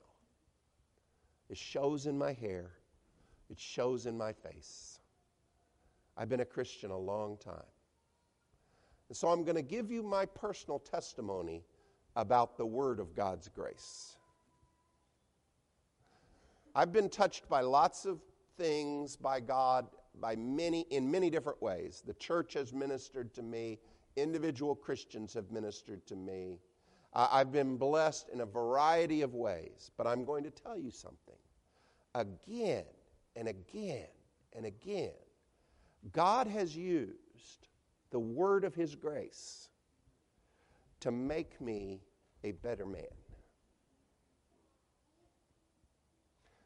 It 1.49 1.57
shows 1.57 2.05
in 2.05 2.17
my 2.17 2.31
hair, 2.31 2.71
it 3.49 3.59
shows 3.59 4.05
in 4.05 4.17
my 4.17 4.31
face. 4.31 4.99
I've 6.17 6.29
been 6.29 6.39
a 6.39 6.45
Christian 6.45 6.91
a 6.91 6.97
long 6.97 7.37
time. 7.37 7.67
And 9.09 9.17
so 9.17 9.27
I'm 9.27 9.43
going 9.43 9.57
to 9.57 9.61
give 9.61 9.91
you 9.91 10.01
my 10.01 10.25
personal 10.25 10.79
testimony 10.79 11.63
about 12.15 12.57
the 12.57 12.65
Word 12.65 12.99
of 12.99 13.13
God's 13.13 13.49
grace. 13.49 14.15
I've 16.75 16.91
been 16.91 17.09
touched 17.09 17.47
by 17.47 17.61
lots 17.61 18.05
of 18.05 18.19
things 18.57 19.15
by 19.15 19.39
God 19.39 19.87
by 20.19 20.35
many 20.35 20.81
in 20.91 21.09
many 21.09 21.29
different 21.29 21.61
ways. 21.61 22.03
The 22.05 22.13
church 22.15 22.53
has 22.53 22.73
ministered 22.73 23.33
to 23.35 23.41
me, 23.41 23.79
individual 24.17 24.75
Christians 24.75 25.33
have 25.33 25.51
ministered 25.51 26.05
to 26.07 26.15
me. 26.15 26.59
Uh, 27.13 27.27
I've 27.31 27.51
been 27.51 27.77
blessed 27.77 28.29
in 28.33 28.41
a 28.41 28.45
variety 28.45 29.21
of 29.21 29.33
ways, 29.33 29.91
but 29.97 30.05
I'm 30.05 30.25
going 30.25 30.43
to 30.43 30.51
tell 30.51 30.77
you 30.77 30.91
something. 30.91 31.35
Again 32.13 32.83
and 33.37 33.47
again 33.47 34.07
and 34.53 34.65
again, 34.65 35.11
God 36.11 36.45
has 36.47 36.75
used 36.75 37.67
the 38.11 38.19
word 38.19 38.65
of 38.65 38.75
his 38.75 38.95
grace 38.95 39.69
to 40.99 41.11
make 41.11 41.59
me 41.61 42.01
a 42.43 42.51
better 42.51 42.85
man. 42.85 43.03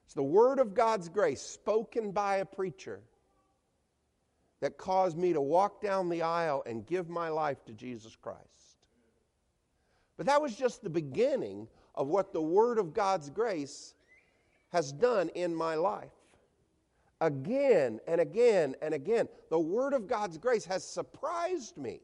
It's 0.09 0.15
the 0.15 0.23
word 0.23 0.57
of 0.57 0.73
God's 0.73 1.07
grace 1.07 1.39
spoken 1.39 2.09
by 2.09 2.37
a 2.37 2.45
preacher 2.45 2.99
that 4.59 4.75
caused 4.75 5.15
me 5.15 5.33
to 5.33 5.39
walk 5.39 5.83
down 5.83 6.09
the 6.09 6.23
aisle 6.23 6.63
and 6.65 6.83
give 6.83 7.09
my 7.09 7.29
life 7.29 7.63
to 7.65 7.73
Jesus 7.73 8.15
Christ. 8.15 8.39
But 10.17 10.25
that 10.25 10.41
was 10.41 10.55
just 10.55 10.81
the 10.81 10.89
beginning 10.89 11.67
of 11.93 12.07
what 12.07 12.33
the 12.33 12.41
word 12.41 12.79
of 12.79 12.91
God's 12.91 13.29
grace 13.29 13.93
has 14.69 14.91
done 14.91 15.29
in 15.35 15.53
my 15.53 15.75
life. 15.75 16.09
Again 17.21 17.99
and 18.07 18.19
again 18.19 18.73
and 18.81 18.95
again, 18.95 19.29
the 19.51 19.59
word 19.59 19.93
of 19.93 20.07
God's 20.07 20.39
grace 20.39 20.65
has 20.65 20.83
surprised 20.83 21.77
me. 21.77 22.01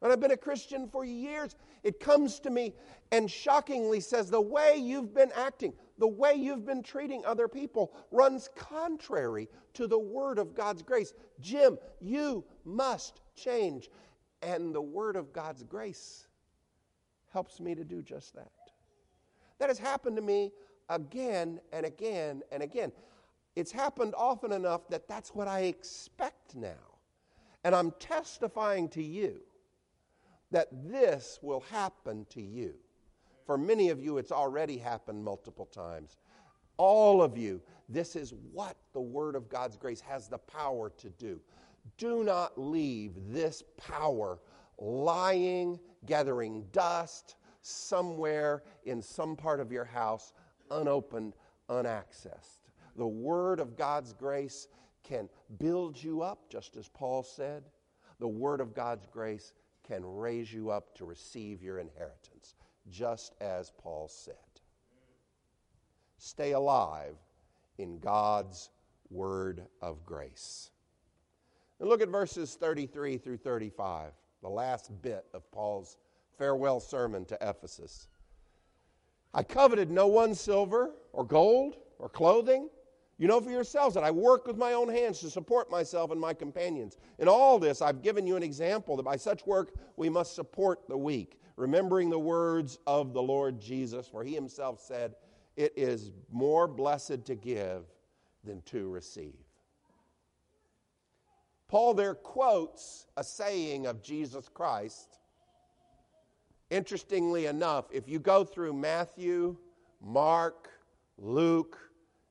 And 0.00 0.12
I've 0.12 0.20
been 0.20 0.30
a 0.30 0.36
Christian 0.36 0.88
for 0.88 1.04
years. 1.04 1.56
It 1.82 1.98
comes 1.98 2.38
to 2.38 2.50
me 2.50 2.76
and 3.10 3.28
shockingly 3.28 3.98
says, 3.98 4.30
The 4.30 4.40
way 4.40 4.76
you've 4.76 5.12
been 5.12 5.32
acting, 5.34 5.72
the 5.98 6.06
way 6.06 6.34
you've 6.34 6.64
been 6.64 6.82
treating 6.82 7.24
other 7.24 7.48
people 7.48 7.92
runs 8.10 8.48
contrary 8.56 9.48
to 9.74 9.86
the 9.86 9.98
word 9.98 10.38
of 10.38 10.54
God's 10.54 10.82
grace. 10.82 11.12
Jim, 11.40 11.78
you 12.00 12.44
must 12.64 13.20
change. 13.34 13.90
And 14.42 14.72
the 14.74 14.80
word 14.80 15.16
of 15.16 15.32
God's 15.32 15.64
grace 15.64 16.28
helps 17.32 17.60
me 17.60 17.74
to 17.74 17.84
do 17.84 18.02
just 18.02 18.34
that. 18.34 18.52
That 19.58 19.68
has 19.68 19.78
happened 19.78 20.16
to 20.16 20.22
me 20.22 20.52
again 20.88 21.60
and 21.72 21.84
again 21.84 22.42
and 22.52 22.62
again. 22.62 22.92
It's 23.56 23.72
happened 23.72 24.14
often 24.16 24.52
enough 24.52 24.88
that 24.88 25.08
that's 25.08 25.34
what 25.34 25.48
I 25.48 25.62
expect 25.62 26.54
now. 26.54 26.98
And 27.64 27.74
I'm 27.74 27.90
testifying 27.98 28.88
to 28.90 29.02
you 29.02 29.40
that 30.52 30.68
this 30.88 31.40
will 31.42 31.60
happen 31.60 32.24
to 32.30 32.40
you. 32.40 32.74
For 33.48 33.56
many 33.56 33.88
of 33.88 33.98
you, 33.98 34.18
it's 34.18 34.30
already 34.30 34.76
happened 34.76 35.24
multiple 35.24 35.64
times. 35.64 36.18
All 36.76 37.22
of 37.22 37.38
you, 37.38 37.62
this 37.88 38.14
is 38.14 38.34
what 38.52 38.76
the 38.92 39.00
Word 39.00 39.34
of 39.34 39.48
God's 39.48 39.78
grace 39.78 40.02
has 40.02 40.28
the 40.28 40.36
power 40.36 40.90
to 40.98 41.08
do. 41.08 41.40
Do 41.96 42.22
not 42.22 42.60
leave 42.60 43.12
this 43.30 43.62
power 43.78 44.38
lying, 44.76 45.80
gathering 46.04 46.66
dust 46.72 47.36
somewhere 47.62 48.64
in 48.84 49.00
some 49.00 49.34
part 49.34 49.60
of 49.60 49.72
your 49.72 49.86
house, 49.86 50.34
unopened, 50.70 51.34
unaccessed. 51.70 52.68
The 52.96 53.08
Word 53.08 53.60
of 53.60 53.78
God's 53.78 54.12
grace 54.12 54.68
can 55.02 55.26
build 55.58 56.02
you 56.02 56.20
up, 56.20 56.50
just 56.50 56.76
as 56.76 56.90
Paul 56.90 57.22
said. 57.22 57.64
The 58.20 58.28
Word 58.28 58.60
of 58.60 58.74
God's 58.74 59.06
grace 59.06 59.54
can 59.86 60.04
raise 60.04 60.52
you 60.52 60.68
up 60.68 60.94
to 60.96 61.06
receive 61.06 61.62
your 61.62 61.78
inheritance 61.78 62.56
just 62.90 63.34
as 63.40 63.72
Paul 63.78 64.08
said. 64.08 64.34
Stay 66.18 66.52
alive 66.52 67.16
in 67.78 67.98
God's 67.98 68.70
word 69.10 69.62
of 69.80 70.04
grace. 70.04 70.70
And 71.80 71.88
look 71.88 72.02
at 72.02 72.08
verses 72.08 72.54
33 72.54 73.18
through 73.18 73.36
35, 73.36 74.12
the 74.42 74.48
last 74.48 74.90
bit 75.00 75.26
of 75.32 75.50
Paul's 75.52 75.96
farewell 76.36 76.80
sermon 76.80 77.24
to 77.26 77.38
Ephesus. 77.40 78.08
I 79.32 79.42
coveted 79.42 79.90
no 79.90 80.06
one's 80.06 80.40
silver 80.40 80.90
or 81.12 81.24
gold 81.24 81.76
or 81.98 82.08
clothing. 82.08 82.68
You 83.18 83.26
know 83.26 83.40
for 83.40 83.50
yourselves 83.50 83.94
that 83.94 84.04
I 84.04 84.10
work 84.10 84.46
with 84.46 84.56
my 84.56 84.72
own 84.72 84.88
hands 84.88 85.20
to 85.20 85.30
support 85.30 85.70
myself 85.70 86.10
and 86.10 86.20
my 86.20 86.32
companions. 86.32 86.96
In 87.18 87.28
all 87.28 87.58
this, 87.58 87.82
I've 87.82 88.02
given 88.02 88.26
you 88.26 88.36
an 88.36 88.42
example 88.42 88.96
that 88.96 89.02
by 89.02 89.16
such 89.16 89.44
work 89.46 89.72
we 89.96 90.08
must 90.08 90.34
support 90.34 90.88
the 90.88 90.96
weak 90.96 91.40
remembering 91.58 92.08
the 92.08 92.18
words 92.18 92.78
of 92.86 93.12
the 93.12 93.20
Lord 93.20 93.60
Jesus, 93.60 94.06
for 94.06 94.22
he 94.22 94.32
himself 94.32 94.80
said, 94.80 95.16
It 95.56 95.72
is 95.76 96.12
more 96.30 96.68
blessed 96.68 97.24
to 97.26 97.34
give 97.34 97.82
than 98.44 98.62
to 98.66 98.88
receive. 98.88 99.34
Paul 101.66 101.94
there 101.94 102.14
quotes 102.14 103.06
a 103.16 103.24
saying 103.24 103.86
of 103.86 104.02
Jesus 104.02 104.48
Christ. 104.48 105.18
Interestingly 106.70 107.46
enough, 107.46 107.86
if 107.90 108.08
you 108.08 108.20
go 108.20 108.44
through 108.44 108.74
Matthew, 108.74 109.56
Mark, 110.00 110.68
Luke, 111.18 111.76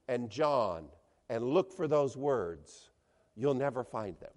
and 0.08 0.30
John 0.30 0.86
and 1.30 1.44
look 1.44 1.74
for 1.74 1.88
those 1.88 2.16
words, 2.16 2.92
you'll 3.36 3.54
never 3.54 3.84
find 3.84 4.18
them. 4.20 4.32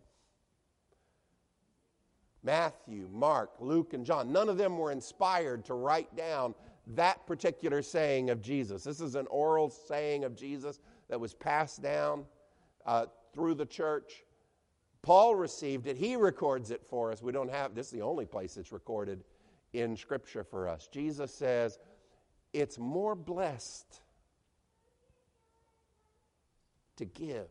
Matthew, 2.42 3.08
Mark, 3.12 3.52
Luke, 3.60 3.92
and 3.92 4.04
John, 4.04 4.32
none 4.32 4.48
of 4.48 4.56
them 4.56 4.78
were 4.78 4.92
inspired 4.92 5.64
to 5.66 5.74
write 5.74 6.14
down 6.16 6.54
that 6.86 7.26
particular 7.26 7.82
saying 7.82 8.30
of 8.30 8.40
Jesus. 8.40 8.82
This 8.82 9.00
is 9.00 9.14
an 9.14 9.26
oral 9.28 9.68
saying 9.68 10.24
of 10.24 10.34
Jesus 10.34 10.80
that 11.08 11.20
was 11.20 11.34
passed 11.34 11.82
down 11.82 12.24
uh, 12.86 13.06
through 13.34 13.54
the 13.54 13.66
church. 13.66 14.24
Paul 15.02 15.34
received 15.34 15.86
it, 15.86 15.96
he 15.96 16.16
records 16.16 16.70
it 16.70 16.84
for 16.84 17.12
us. 17.12 17.22
We 17.22 17.32
don't 17.32 17.50
have, 17.50 17.74
this 17.74 17.86
is 17.86 17.92
the 17.92 18.02
only 18.02 18.26
place 18.26 18.56
it's 18.56 18.72
recorded 18.72 19.24
in 19.72 19.96
Scripture 19.96 20.44
for 20.44 20.68
us. 20.68 20.88
Jesus 20.88 21.32
says, 21.32 21.78
It's 22.52 22.78
more 22.78 23.14
blessed 23.14 24.00
to 26.96 27.04
give 27.04 27.48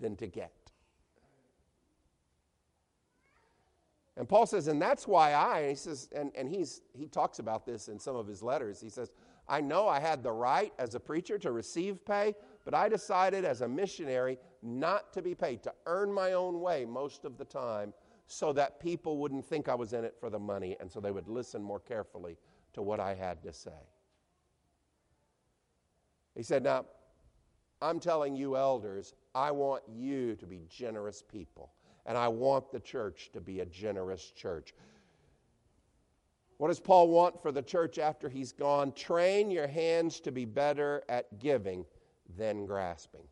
than 0.00 0.16
to 0.16 0.26
get. 0.26 0.63
And 4.16 4.28
Paul 4.28 4.46
says, 4.46 4.68
and 4.68 4.80
that's 4.80 5.08
why 5.08 5.32
I, 5.32 5.60
and 5.60 5.70
he 5.70 5.74
says, 5.74 6.08
and, 6.14 6.30
and 6.36 6.48
he's, 6.48 6.82
he 6.92 7.08
talks 7.08 7.40
about 7.40 7.66
this 7.66 7.88
in 7.88 7.98
some 7.98 8.14
of 8.14 8.28
his 8.28 8.42
letters. 8.42 8.80
He 8.80 8.88
says, 8.88 9.10
I 9.48 9.60
know 9.60 9.88
I 9.88 9.98
had 9.98 10.22
the 10.22 10.30
right 10.30 10.72
as 10.78 10.94
a 10.94 11.00
preacher 11.00 11.36
to 11.38 11.50
receive 11.50 12.04
pay, 12.04 12.34
but 12.64 12.74
I 12.74 12.88
decided 12.88 13.44
as 13.44 13.60
a 13.60 13.68
missionary 13.68 14.38
not 14.62 15.12
to 15.14 15.22
be 15.22 15.34
paid, 15.34 15.62
to 15.64 15.74
earn 15.86 16.12
my 16.12 16.32
own 16.32 16.60
way 16.60 16.84
most 16.84 17.24
of 17.24 17.36
the 17.36 17.44
time 17.44 17.92
so 18.26 18.52
that 18.52 18.80
people 18.80 19.18
wouldn't 19.18 19.44
think 19.44 19.68
I 19.68 19.74
was 19.74 19.92
in 19.92 20.04
it 20.04 20.16
for 20.18 20.30
the 20.30 20.38
money 20.38 20.76
and 20.80 20.90
so 20.90 21.00
they 21.00 21.10
would 21.10 21.28
listen 21.28 21.62
more 21.62 21.80
carefully 21.80 22.38
to 22.72 22.82
what 22.82 23.00
I 23.00 23.14
had 23.14 23.42
to 23.42 23.52
say. 23.52 23.70
He 26.34 26.42
said, 26.42 26.62
Now, 26.62 26.86
I'm 27.82 28.00
telling 28.00 28.34
you, 28.34 28.56
elders, 28.56 29.14
I 29.34 29.50
want 29.50 29.82
you 29.88 30.36
to 30.36 30.46
be 30.46 30.62
generous 30.68 31.22
people. 31.22 31.72
And 32.06 32.18
I 32.18 32.28
want 32.28 32.70
the 32.70 32.80
church 32.80 33.30
to 33.32 33.40
be 33.40 33.60
a 33.60 33.66
generous 33.66 34.30
church. 34.30 34.74
What 36.58 36.68
does 36.68 36.80
Paul 36.80 37.08
want 37.08 37.40
for 37.42 37.50
the 37.50 37.62
church 37.62 37.98
after 37.98 38.28
he's 38.28 38.52
gone? 38.52 38.92
Train 38.92 39.50
your 39.50 39.66
hands 39.66 40.20
to 40.20 40.32
be 40.32 40.44
better 40.44 41.02
at 41.08 41.38
giving 41.38 41.84
than 42.36 42.66
grasping. 42.66 43.24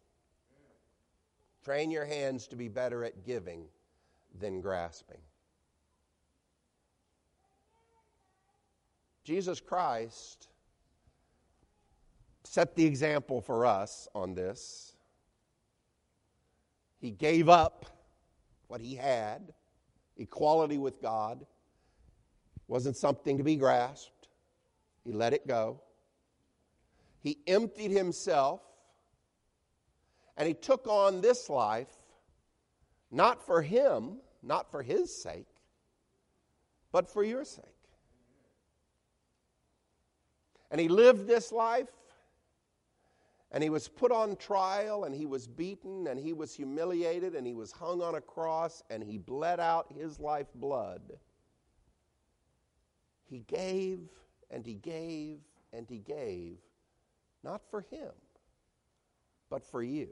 Train 1.65 1.91
your 1.91 2.05
hands 2.05 2.49
to 2.49 2.57
be 2.57 2.69
better 2.69 3.05
at 3.05 3.25
giving 3.25 3.67
than 4.41 4.61
grasping. 4.61 5.21
Jesus 9.25 9.61
Christ 9.61 10.49
set 12.43 12.75
the 12.75 12.85
example 12.85 13.41
for 13.41 13.65
us 13.65 14.09
on 14.15 14.35
this. 14.35 14.97
He 16.99 17.13
gave 17.13 17.49
up 17.49 17.87
what 18.73 18.81
he 18.81 18.95
had, 18.95 19.53
equality 20.17 20.79
with 20.79 21.03
God, 21.03 21.45
wasn't 22.69 22.97
something 22.97 23.37
to 23.37 23.45
be 23.45 23.57
grasped. 23.57 24.29
He 25.05 25.13
let 25.13 25.35
it 25.35 25.47
go. 25.47 25.83
He 27.21 27.37
emptied 27.47 27.91
himself 27.91 28.63
and 30.39 30.49
he 30.49 30.55
took 30.55 30.87
on 30.87 31.21
this 31.21 31.51
life 31.51 31.93
not 33.11 33.45
for 33.45 33.61
him, 33.61 34.17
not 34.43 34.71
for 34.71 34.83
his 34.83 35.15
sake, 35.23 35.49
but 36.93 37.13
for 37.13 37.23
your 37.23 37.45
sake. 37.45 37.67
And 40.71 40.81
he 40.81 40.89
lived 40.89 41.27
this 41.27 41.53
life 41.53 41.89
And 43.53 43.63
he 43.63 43.69
was 43.69 43.87
put 43.87 44.11
on 44.11 44.37
trial, 44.37 45.05
and 45.05 45.15
he 45.15 45.27
was 45.27 45.47
beaten, 45.47 46.07
and 46.07 46.19
he 46.19 46.33
was 46.33 46.55
humiliated, 46.55 47.35
and 47.35 47.47
he 47.47 47.53
was 47.53 47.71
hung 47.71 48.01
on 48.01 48.15
a 48.15 48.21
cross, 48.21 48.83
and 48.89 49.03
he 49.03 49.19
bled 49.19 49.61
out 49.61 49.93
his 49.95 50.19
life 50.19 50.47
blood. 50.55 51.03
He 53.29 53.41
gave, 53.41 54.01
and 54.51 54.65
he 54.65 54.75
gave, 54.75 55.39
and 55.73 55.87
he 55.89 55.99
gave, 55.99 56.57
not 57.45 57.61
for 57.71 57.83
him, 57.83 58.13
but 59.51 59.63
for 59.63 59.83
you. 59.83 60.09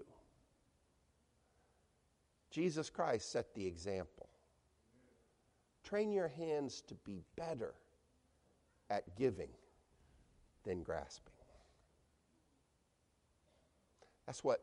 Jesus 2.51 2.91
Christ 2.91 3.33
set 3.33 3.55
the 3.55 3.67
example. 3.67 4.29
Train 5.83 6.13
your 6.13 6.29
hands 6.29 6.83
to 6.89 6.95
be 6.95 7.23
better 7.37 7.73
at 8.91 9.17
giving 9.17 9.51
than 10.65 10.83
grasping. 10.83 11.40
That's 14.31 14.45
what 14.45 14.61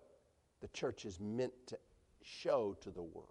the 0.62 0.70
church 0.70 1.04
is 1.04 1.20
meant 1.20 1.52
to 1.66 1.78
show 2.24 2.78
to 2.80 2.90
the 2.90 3.04
world. 3.04 3.28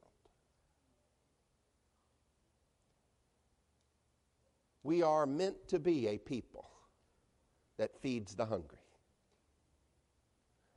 We 4.82 5.02
are 5.02 5.24
meant 5.24 5.66
to 5.68 5.78
be 5.78 6.08
a 6.08 6.18
people 6.18 6.68
that 7.78 7.96
feeds 8.02 8.34
the 8.34 8.44
hungry. 8.44 8.76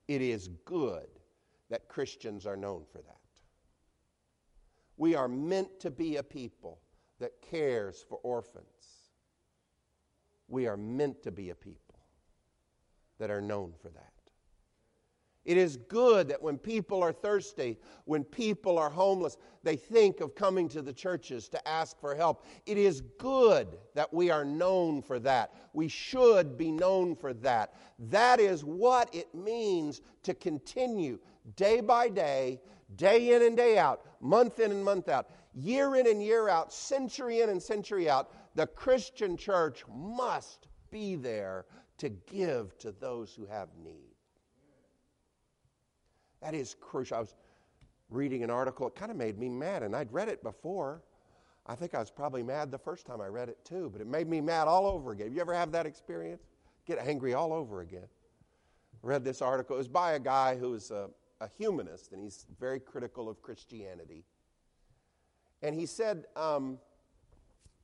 It 0.08 0.22
is 0.22 0.48
good 0.64 1.10
that 1.70 1.90
Christians 1.90 2.46
are 2.46 2.56
known 2.56 2.86
for 2.90 3.00
that. 3.00 3.20
We 4.96 5.14
are 5.14 5.28
meant 5.28 5.78
to 5.82 5.92
be 5.92 6.16
a 6.16 6.24
people 6.24 6.80
that 7.20 7.34
cares 7.42 8.06
for 8.08 8.20
orphans. 8.20 9.10
We 10.48 10.68
are 10.68 10.78
meant 10.78 11.22
to 11.24 11.32
be 11.32 11.50
a 11.50 11.56
people 11.56 12.00
that 13.18 13.30
are 13.30 13.42
known 13.42 13.74
for 13.82 13.90
that. 13.90 14.19
It 15.46 15.58
is 15.58 15.78
good 15.78 16.28
that 16.28 16.42
when 16.42 16.58
people 16.58 17.02
are 17.02 17.14
thirsty, 17.14 17.80
when 18.06 18.24
people 18.24 18.78
are 18.78 18.90
homeless, 18.90 19.38
they 19.64 19.78
think 19.78 20.20
of 20.20 20.36
coming 20.36 20.68
to 20.70 20.82
the 20.82 20.94
churches 20.94 21.48
to 21.50 21.68
ask 21.68 22.00
for 22.00 22.14
help. 22.14 22.46
It 22.66 22.78
is 22.78 23.02
good 23.18 23.78
that 23.96 24.14
we 24.14 24.30
are 24.30 24.46
known 24.46 25.02
for 25.02 25.18
that. 25.20 25.54
We 25.74 25.88
should 25.88 26.58
be 26.58 26.72
known 26.72 27.16
for 27.16 27.34
that. 27.36 27.74
That 28.10 28.40
is 28.40 28.64
what 28.64 29.14
it 29.16 29.34
means 29.34 30.02
to 30.24 30.34
continue 30.34 31.20
day 31.56 31.82
by 31.82 32.10
day, 32.10 32.62
day 32.96 33.34
in 33.34 33.42
and 33.42 33.56
day 33.56 33.78
out, 33.78 34.06
month 34.22 34.60
in 34.60 34.72
and 34.72 34.84
month 34.84 35.08
out, 35.08 35.30
year 35.54 35.96
in 35.96 36.08
and 36.08 36.22
year 36.22 36.50
out, 36.50 36.74
century 36.74 37.42
in 37.42 37.50
and 37.50 37.62
century 37.62 38.10
out. 38.10 38.32
The 38.56 38.68
Christian 38.68 39.38
church 39.38 39.84
must 39.90 40.68
be 40.92 41.16
there 41.16 41.66
to 41.98 42.10
give 42.10 42.78
to 42.80 42.92
those 42.92 43.34
who 43.34 43.46
have 43.46 43.70
need. 43.84 44.09
That 46.42 46.54
is 46.54 46.76
crucial. 46.80 47.18
I 47.18 47.20
was 47.22 47.36
reading 48.10 48.44
an 48.44 48.50
article, 48.50 48.88
it 48.88 48.96
kind 48.96 49.12
of 49.12 49.18
made 49.18 49.38
me 49.38 49.50
mad, 49.50 49.84
and 49.84 49.96
I'd 49.96 50.12
read 50.12 50.30
it 50.30 50.42
before. 50.42 51.04
I 51.68 51.76
think 51.76 51.94
I 51.94 52.00
was 52.00 52.10
probably 52.10 52.42
mad 52.42 52.72
the 52.72 52.78
first 52.78 53.06
time 53.06 53.22
I 53.22 53.28
read 53.28 53.50
it 53.50 53.64
too, 53.64 53.90
but 53.92 54.02
it 54.02 54.08
made 54.08 54.28
me 54.28 54.42
mad 54.42 54.68
all 54.68 54.88
over 54.88 55.12
again. 55.12 55.32
You 55.32 55.42
ever 55.42 55.54
have 55.54 55.72
that 55.74 55.86
experience? 55.86 56.42
Get 56.88 56.98
angry 56.98 57.36
all 57.36 57.54
over 57.54 57.82
again. 57.82 58.08
Read 59.04 59.24
this 59.24 59.42
article. 59.42 59.76
It 59.76 59.80
was 59.80 59.88
by 59.88 60.14
a 60.14 60.20
guy 60.20 60.58
who's 60.58 60.90
a, 60.90 61.10
a 61.40 61.48
humanist, 61.58 62.12
and 62.12 62.22
he's 62.22 62.48
very 62.60 62.80
critical 62.80 63.30
of 63.30 63.42
Christianity. 63.44 64.26
And 65.62 65.76
he 65.76 65.86
said, 65.86 66.26
um, 66.36 66.80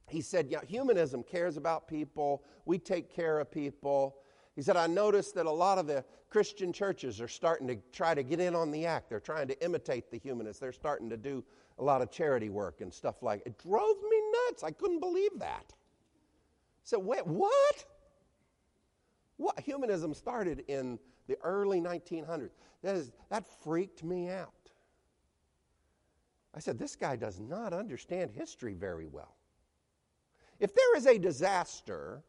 he 0.10 0.22
said, 0.22 0.48
yeah, 0.50 0.62
humanism 0.68 1.24
cares 1.24 1.58
about 1.58 1.88
people. 1.88 2.44
We 2.66 2.80
take 2.80 3.14
care 3.14 3.40
of 3.40 3.52
people. 3.52 4.18
He 4.56 4.62
said, 4.62 4.78
I 4.78 4.88
noticed 4.88 5.36
that 5.36 5.46
a 5.46 5.52
lot 5.52 5.78
of 5.78 5.88
the 5.88 6.06
Christian 6.30 6.72
churches 6.72 7.20
are 7.20 7.28
starting 7.28 7.68
to 7.68 7.78
try 7.92 8.14
to 8.14 8.24
get 8.24 8.40
in 8.40 8.56
on 8.56 8.72
the 8.72 8.86
act. 8.86 9.10
They're 9.10 9.20
trying 9.20 9.48
to 9.50 9.64
imitate 9.64 10.10
the 10.10 10.18
humanists. 10.18 10.60
They're 10.60 10.72
starting 10.72 11.10
to 11.10 11.18
do 11.18 11.44
a 11.78 11.84
lot 11.84 12.02
of 12.02 12.10
charity 12.10 12.50
work 12.50 12.80
and 12.80 12.94
stuff 12.94 13.22
like 13.22 13.42
it. 13.46 13.58
drove 13.58 13.98
me 14.02 14.22
nuts. 14.48 14.64
I 14.64 14.72
couldn't 14.72 15.02
believe 15.02 15.40
that. 15.40 15.74
So 16.84 17.00
wait, 17.00 17.28
what? 17.28 17.86
What 19.38 19.60
humanism 19.60 20.14
started 20.14 20.64
in 20.68 21.00
the 21.28 21.38
early 21.44 21.82
1900s. 21.82 22.52
That, 22.84 22.96
is, 22.96 23.12
that 23.30 23.46
freaked 23.64 24.04
me 24.04 24.30
out. 24.30 24.52
I 26.54 26.60
said, 26.60 26.78
this 26.80 26.96
guy 26.96 27.16
does 27.16 27.40
not 27.40 27.74
understand 27.74 28.32
history 28.32 28.74
very 28.74 29.08
well. 29.08 29.36
If 30.60 30.74
there 30.74 30.96
is 30.96 31.06
a 31.06 31.18
disaster, 31.18 32.24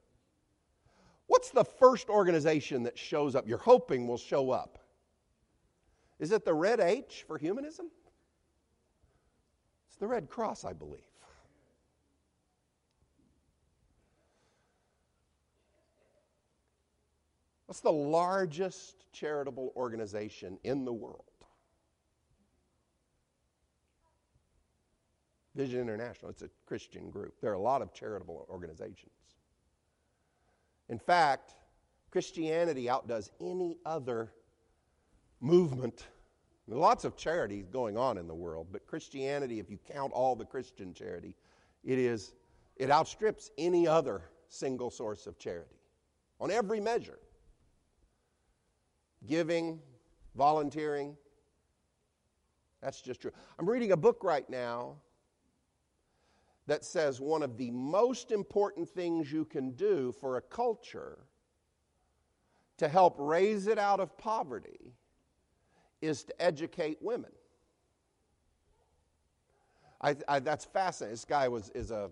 What's 1.27 1.51
the 1.51 1.65
first 1.65 2.09
organization 2.09 2.85
that 2.85 2.97
shows 2.97 3.35
up? 3.35 3.49
You're 3.49 3.59
hoping 3.59 4.07
will 4.07 4.19
show 4.19 4.51
up. 4.51 4.79
Is 6.19 6.33
it 6.33 6.45
the 6.45 6.55
red 6.55 6.81
H 6.81 7.25
for 7.27 7.37
humanism? 7.37 7.91
It's 9.89 9.97
the 9.97 10.07
Red 10.07 10.29
Cross, 10.29 10.65
I 10.65 10.73
believe. 10.73 11.01
What's 17.67 17.81
the 17.81 17.91
largest 17.91 19.11
charitable 19.12 19.73
organization 19.75 20.59
in 20.62 20.85
the 20.85 20.93
world? 20.93 21.25
Vision 25.55 25.81
International. 25.81 26.31
It's 26.31 26.43
a 26.43 26.51
Christian 26.67 27.11
group. 27.11 27.35
There 27.41 27.51
are 27.51 27.55
a 27.55 27.59
lot 27.59 27.83
of 27.83 27.93
charitable 27.93 28.47
organizations. 28.51 29.11
In 30.88 30.99
fact, 30.99 31.55
Christianity 32.11 32.88
outdoes 32.88 33.31
any 33.40 33.77
other 33.85 34.33
movement. 35.40 36.07
There 36.68 36.77
are 36.77 36.81
lots 36.81 37.05
of 37.05 37.16
charities 37.16 37.68
going 37.68 37.96
on 37.96 38.18
in 38.18 38.27
the 38.27 38.35
world, 38.35 38.68
but 38.72 38.87
Christianity, 38.87 39.59
if 39.61 39.70
you 39.70 39.79
count 39.92 40.12
all 40.12 40.35
the 40.35 40.44
Christian 40.44 40.94
charity, 40.94 41.35
it 41.85 41.99
is 41.99 42.35
it 42.77 42.90
outstrips 42.90 43.51
any 43.57 43.87
other 43.88 44.22
single 44.49 44.90
source 44.90 45.27
of 45.27 45.38
charity 45.38 45.77
on 46.40 46.51
every 46.51 46.81
measure. 46.81 47.18
Giving, 49.27 49.81
volunteering, 50.37 51.16
that's 52.83 53.01
just 53.01 53.20
true. 53.22 53.33
I'm 53.59 53.68
reading 53.68 53.92
a 53.92 53.96
book 53.96 54.22
right 54.22 54.49
now 54.49 54.96
that 56.66 56.85
says 56.85 57.20
one 57.20 57.42
of 57.42 57.57
the 57.57 57.70
most 57.70 58.33
important 58.33 58.88
things 58.88 59.31
you 59.31 59.44
can 59.44 59.70
do 59.72 60.12
for 60.20 60.37
a 60.37 60.40
culture 60.40 61.18
to 62.79 62.88
help 62.88 63.14
raise 63.18 63.66
it 63.66 63.79
out 63.79 64.00
of 64.00 64.16
poverty 64.18 64.92
is 66.02 66.24
to 66.24 66.42
educate 66.42 66.98
women. 67.00 67.31
I, 70.00 70.16
I, 70.29 70.40
that's 70.40 70.64
fascinating. 70.64 71.14
This 71.14 71.24
guy 71.24 71.48
was, 71.48 71.70
is 71.70 71.90
a, 71.90 72.11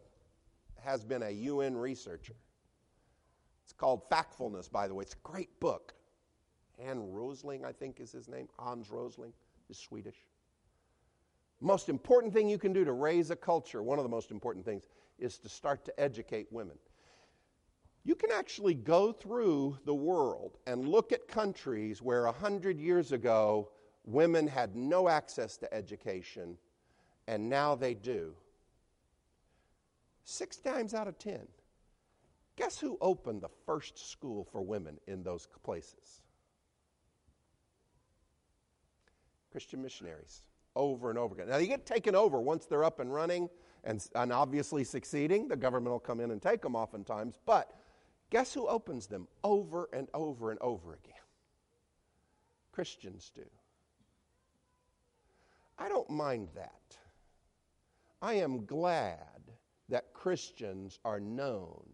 has 0.82 1.04
been 1.04 1.22
a 1.22 1.30
UN 1.30 1.76
researcher. 1.76 2.34
It's 3.64 3.72
called 3.72 4.08
Factfulness, 4.08 4.70
by 4.70 4.88
the 4.88 4.94
way. 4.94 5.02
It's 5.02 5.14
a 5.14 5.28
great 5.28 5.60
book. 5.60 5.94
Han 6.82 7.12
Rosling, 7.12 7.64
I 7.64 7.72
think 7.72 8.00
is 8.00 8.12
his 8.12 8.28
name. 8.28 8.48
Hans 8.58 8.90
Rosling 8.90 9.32
is 9.68 9.78
Swedish. 9.78 10.16
Most 11.64 11.88
important 11.88 12.34
thing 12.34 12.46
you 12.46 12.58
can 12.58 12.74
do 12.74 12.84
to 12.84 12.92
raise 12.92 13.30
a 13.30 13.36
culture, 13.36 13.82
one 13.82 13.98
of 13.98 14.02
the 14.02 14.08
most 14.10 14.30
important 14.30 14.66
things, 14.66 14.86
is 15.18 15.38
to 15.38 15.48
start 15.48 15.82
to 15.86 15.98
educate 15.98 16.46
women. 16.52 16.76
You 18.04 18.14
can 18.14 18.30
actually 18.30 18.74
go 18.74 19.12
through 19.12 19.78
the 19.86 19.94
world 19.94 20.58
and 20.66 20.86
look 20.86 21.10
at 21.10 21.26
countries 21.26 22.02
where 22.02 22.24
100 22.24 22.78
years 22.78 23.12
ago 23.12 23.70
women 24.04 24.46
had 24.46 24.76
no 24.76 25.08
access 25.08 25.56
to 25.56 25.72
education, 25.72 26.58
and 27.28 27.48
now 27.48 27.74
they 27.74 27.94
do. 27.94 28.34
Six 30.24 30.58
times 30.58 30.92
out 30.92 31.08
of 31.08 31.18
ten. 31.18 31.48
Guess 32.56 32.78
who 32.78 32.98
opened 33.00 33.40
the 33.40 33.48
first 33.64 34.10
school 34.10 34.44
for 34.44 34.60
women 34.60 34.98
in 35.06 35.22
those 35.22 35.48
places? 35.62 36.20
Christian 39.50 39.80
missionaries 39.80 40.42
over 40.76 41.10
and 41.10 41.18
over 41.18 41.34
again. 41.34 41.48
Now, 41.48 41.58
they 41.58 41.66
get 41.66 41.86
taken 41.86 42.14
over 42.14 42.40
once 42.40 42.66
they're 42.66 42.84
up 42.84 43.00
and 43.00 43.12
running 43.12 43.48
and, 43.84 44.04
and 44.14 44.32
obviously 44.32 44.84
succeeding. 44.84 45.48
The 45.48 45.56
government 45.56 45.92
will 45.92 46.00
come 46.00 46.20
in 46.20 46.30
and 46.30 46.40
take 46.40 46.62
them 46.62 46.74
oftentimes. 46.74 47.38
But 47.44 47.72
guess 48.30 48.52
who 48.52 48.66
opens 48.66 49.06
them 49.06 49.28
over 49.42 49.88
and 49.92 50.08
over 50.14 50.50
and 50.50 50.60
over 50.60 50.94
again? 50.94 51.14
Christians 52.72 53.30
do. 53.34 53.44
I 55.78 55.88
don't 55.88 56.10
mind 56.10 56.48
that. 56.54 56.96
I 58.22 58.34
am 58.34 58.64
glad 58.64 59.18
that 59.88 60.12
Christians 60.14 60.98
are 61.04 61.20
known 61.20 61.84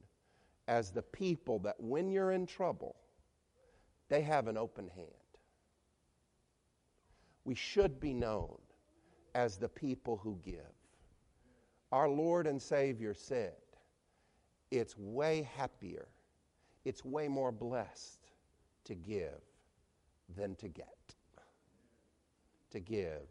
as 0.68 0.90
the 0.90 1.02
people 1.02 1.58
that 1.60 1.74
when 1.80 2.08
you're 2.08 2.32
in 2.32 2.46
trouble, 2.46 2.96
they 4.08 4.22
have 4.22 4.46
an 4.46 4.56
open 4.56 4.88
hand. 4.88 5.08
We 7.44 7.54
should 7.54 7.98
be 7.98 8.14
known 8.14 8.58
as 9.34 9.56
the 9.56 9.68
people 9.68 10.16
who 10.16 10.38
give. 10.44 10.54
Our 11.92 12.08
Lord 12.08 12.46
and 12.46 12.60
Savior 12.60 13.14
said, 13.14 13.54
it's 14.70 14.96
way 14.96 15.48
happier, 15.56 16.06
it's 16.84 17.04
way 17.04 17.26
more 17.28 17.50
blessed 17.50 18.20
to 18.84 18.94
give 18.94 19.42
than 20.36 20.54
to 20.56 20.68
get, 20.68 21.14
to 22.70 22.80
give 22.80 23.22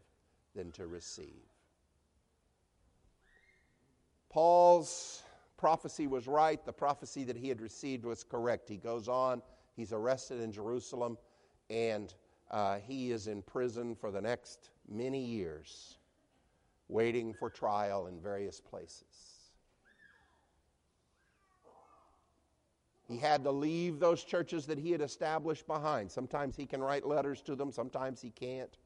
than 0.54 0.70
to 0.72 0.86
receive. 0.86 1.46
Paul's 4.28 5.22
prophecy 5.56 6.06
was 6.06 6.28
right. 6.28 6.64
The 6.64 6.72
prophecy 6.72 7.24
that 7.24 7.36
he 7.36 7.48
had 7.48 7.60
received 7.60 8.04
was 8.04 8.22
correct. 8.22 8.68
He 8.68 8.76
goes 8.76 9.08
on, 9.08 9.42
he's 9.76 9.92
arrested 9.92 10.40
in 10.40 10.52
Jerusalem, 10.52 11.18
and 11.68 12.14
uh, 12.50 12.78
he 12.78 13.12
is 13.12 13.26
in 13.26 13.42
prison 13.42 13.94
for 13.94 14.10
the 14.10 14.20
next 14.20 14.70
many 14.88 15.24
years, 15.24 15.98
waiting 16.88 17.32
for 17.32 17.48
trial 17.48 18.06
in 18.08 18.20
various 18.20 18.60
places. 18.60 19.04
He 23.06 23.16
had 23.16 23.42
to 23.42 23.50
leave 23.50 23.98
those 23.98 24.22
churches 24.22 24.66
that 24.66 24.78
he 24.78 24.92
had 24.92 25.00
established 25.00 25.66
behind. 25.66 26.10
Sometimes 26.10 26.56
he 26.56 26.64
can 26.64 26.80
write 26.80 27.04
letters 27.04 27.42
to 27.42 27.56
them, 27.56 27.72
sometimes 27.72 28.20
he 28.20 28.30
can't. 28.30 28.76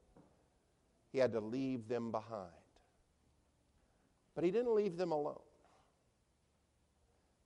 He 1.12 1.18
had 1.18 1.33
to 1.33 1.40
leave 1.40 1.88
them 1.88 2.11
behind. 2.11 2.48
But 4.35 4.44
he 4.44 4.50
didn't 4.50 4.74
leave 4.74 4.96
them 4.96 5.12
alone. 5.12 5.38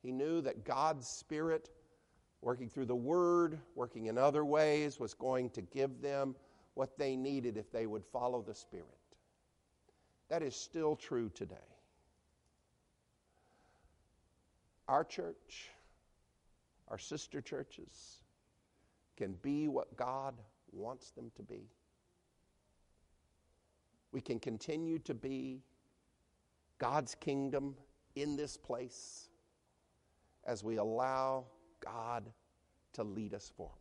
He 0.02 0.12
knew 0.12 0.40
that 0.42 0.64
God's 0.64 1.06
Spirit, 1.08 1.68
working 2.40 2.68
through 2.68 2.86
the 2.86 2.96
Word, 2.96 3.58
working 3.74 4.06
in 4.06 4.18
other 4.18 4.44
ways, 4.44 5.00
was 5.00 5.14
going 5.14 5.50
to 5.50 5.62
give 5.62 6.00
them 6.00 6.34
what 6.74 6.96
they 6.96 7.16
needed 7.16 7.56
if 7.56 7.70
they 7.72 7.86
would 7.86 8.04
follow 8.04 8.42
the 8.42 8.54
Spirit. 8.54 8.86
That 10.28 10.42
is 10.42 10.54
still 10.54 10.94
true 10.94 11.30
today. 11.34 11.56
Our 14.86 15.04
church, 15.04 15.70
our 16.88 16.98
sister 16.98 17.40
churches, 17.40 18.22
can 19.16 19.34
be 19.42 19.68
what 19.68 19.96
God 19.96 20.34
wants 20.72 21.10
them 21.10 21.30
to 21.36 21.42
be. 21.42 21.68
We 24.12 24.20
can 24.20 24.38
continue 24.38 24.98
to 25.00 25.14
be 25.14 25.60
God's 26.78 27.14
kingdom 27.14 27.74
in 28.14 28.36
this 28.36 28.56
place 28.56 29.28
as 30.46 30.64
we 30.64 30.76
allow 30.76 31.44
God 31.84 32.24
to 32.94 33.02
lead 33.02 33.34
us 33.34 33.52
forward. 33.56 33.74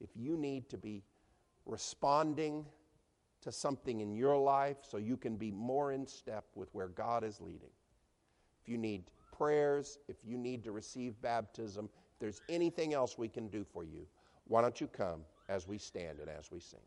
If 0.00 0.10
you 0.14 0.36
need 0.36 0.68
to 0.70 0.76
be 0.76 1.02
responding 1.64 2.64
to 3.42 3.52
something 3.52 4.00
in 4.00 4.14
your 4.14 4.36
life 4.36 4.78
so 4.82 4.98
you 4.98 5.16
can 5.16 5.36
be 5.36 5.50
more 5.50 5.92
in 5.92 6.06
step 6.06 6.44
with 6.54 6.68
where 6.74 6.88
God 6.88 7.24
is 7.24 7.40
leading, 7.40 7.70
if 8.62 8.68
you 8.68 8.78
need 8.78 9.04
prayers, 9.36 9.98
if 10.08 10.16
you 10.24 10.36
need 10.36 10.64
to 10.64 10.72
receive 10.72 11.20
baptism, 11.22 11.88
if 12.12 12.18
there's 12.18 12.40
anything 12.48 12.94
else 12.94 13.18
we 13.18 13.28
can 13.28 13.48
do 13.48 13.64
for 13.64 13.84
you, 13.84 14.06
why 14.48 14.62
don't 14.62 14.80
you 14.80 14.86
come 14.86 15.22
as 15.48 15.66
we 15.66 15.78
stand 15.78 16.18
and 16.20 16.28
as 16.28 16.50
we 16.50 16.60
sing? 16.60 16.80